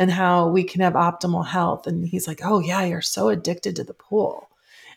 and 0.00 0.10
how 0.10 0.48
we 0.48 0.64
can 0.64 0.80
have 0.80 0.94
optimal 0.94 1.46
health. 1.46 1.86
And 1.86 2.08
he's 2.08 2.26
like, 2.26 2.40
Oh, 2.42 2.58
yeah, 2.58 2.84
you're 2.84 3.02
so 3.02 3.28
addicted 3.28 3.76
to 3.76 3.84
the 3.84 3.92
pool. 3.92 4.48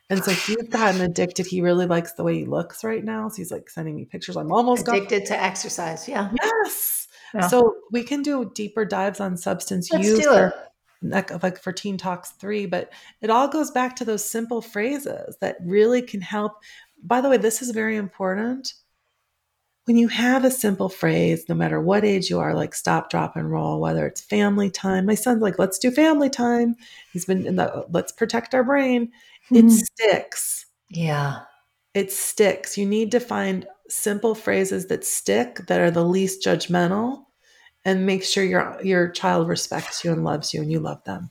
And 0.10 0.24
so 0.24 0.32
he's 0.32 0.70
gotten 0.70 1.02
addicted. 1.10 1.46
He 1.46 1.62
really 1.62 1.86
likes 1.86 2.14
the 2.14 2.24
way 2.24 2.40
he 2.40 2.46
looks 2.46 2.86
right 2.86 3.04
now. 3.04 3.28
So 3.28 3.36
he's 3.36 3.52
like 3.52 3.70
sending 3.70 3.98
me 3.98 4.06
pictures. 4.06 4.38
I'm 4.38 4.54
almost 4.54 4.88
addicted 4.88 5.26
to 5.26 5.44
exercise. 5.44 6.08
Yeah. 6.08 6.32
Yes. 6.42 7.10
Yeah. 7.34 7.48
So 7.48 7.76
we 7.92 8.04
can 8.04 8.22
do 8.22 8.50
deeper 8.56 8.86
dives 8.86 9.20
on 9.20 9.36
substance 9.36 9.92
Let's 9.92 10.08
use. 10.08 10.20
Do 10.20 10.34
it. 10.36 10.54
Like, 11.02 11.44
like 11.44 11.62
for 11.62 11.74
Teen 11.74 11.98
Talks 11.98 12.32
3, 12.32 12.68
but 12.68 12.94
it 13.20 13.30
all 13.30 13.50
goes 13.50 13.72
back 13.72 13.98
to 13.98 14.06
those 14.06 14.24
simple 14.24 14.62
phrases 14.62 15.36
that 15.42 15.58
really 15.62 16.02
can 16.02 16.22
help. 16.22 16.54
By 17.04 17.20
the 17.20 17.28
way, 17.28 17.36
this 17.36 17.62
is 17.62 17.72
very 17.72 17.98
important 17.98 18.74
when 19.86 19.98
you 19.98 20.08
have 20.08 20.46
a 20.46 20.52
simple 20.52 20.88
phrase, 20.90 21.46
no 21.50 21.56
matter 21.56 21.82
what 21.82 22.06
age 22.06 22.30
you 22.30 22.40
are, 22.40 22.54
like 22.54 22.74
stop, 22.74 23.10
drop, 23.10 23.36
and 23.36 23.52
roll, 23.52 23.82
whether 23.82 24.08
it's 24.08 24.22
family 24.22 24.70
time, 24.70 25.06
my 25.06 25.16
son's 25.16 25.42
like, 25.42 25.60
let's 25.60 25.78
do 25.78 25.92
family 25.92 26.30
time. 26.30 26.76
He's 27.12 27.26
been 27.26 27.46
in 27.46 27.58
the 27.58 27.86
let's 27.90 28.12
protect 28.12 28.56
our 28.56 28.64
brain. 28.64 29.12
Mm-hmm. 29.52 29.68
It 29.68 29.72
sticks. 29.72 30.66
Yeah. 30.90 31.42
It 31.94 32.12
sticks. 32.12 32.78
You 32.78 32.86
need 32.86 33.12
to 33.12 33.20
find 33.20 33.68
simple 33.90 34.36
phrases 34.36 34.88
that 34.88 35.06
stick, 35.06 35.68
that 35.68 35.82
are 35.82 35.92
the 35.92 36.06
least 36.06 36.44
judgmental, 36.44 37.26
and 37.84 38.06
make 38.06 38.24
sure 38.24 38.44
your 38.44 38.80
your 38.84 39.10
child 39.10 39.50
respects 39.50 40.04
you 40.04 40.12
and 40.14 40.24
loves 40.24 40.54
you 40.54 40.62
and 40.62 40.72
you 40.72 40.80
love 40.80 41.04
them. 41.04 41.30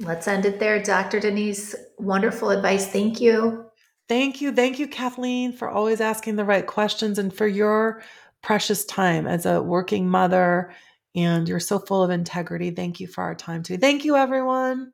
Let's 0.00 0.28
end 0.28 0.44
it 0.44 0.60
there. 0.60 0.80
Dr. 0.80 1.20
Denise, 1.20 1.74
wonderful 1.96 2.50
advice. 2.50 2.86
Thank 2.86 3.20
you. 3.20 3.67
Thank 4.08 4.40
you. 4.40 4.52
Thank 4.52 4.78
you, 4.78 4.88
Kathleen, 4.88 5.52
for 5.52 5.68
always 5.68 6.00
asking 6.00 6.36
the 6.36 6.44
right 6.44 6.66
questions 6.66 7.18
and 7.18 7.32
for 7.32 7.46
your 7.46 8.02
precious 8.42 8.84
time 8.86 9.26
as 9.26 9.44
a 9.46 9.62
working 9.62 10.08
mother. 10.08 10.74
And 11.14 11.48
you're 11.48 11.60
so 11.60 11.78
full 11.78 12.02
of 12.02 12.10
integrity. 12.10 12.70
Thank 12.70 13.00
you 13.00 13.06
for 13.06 13.22
our 13.22 13.34
time 13.34 13.62
today. 13.62 13.80
Thank 13.80 14.04
you, 14.04 14.16
everyone. 14.16 14.92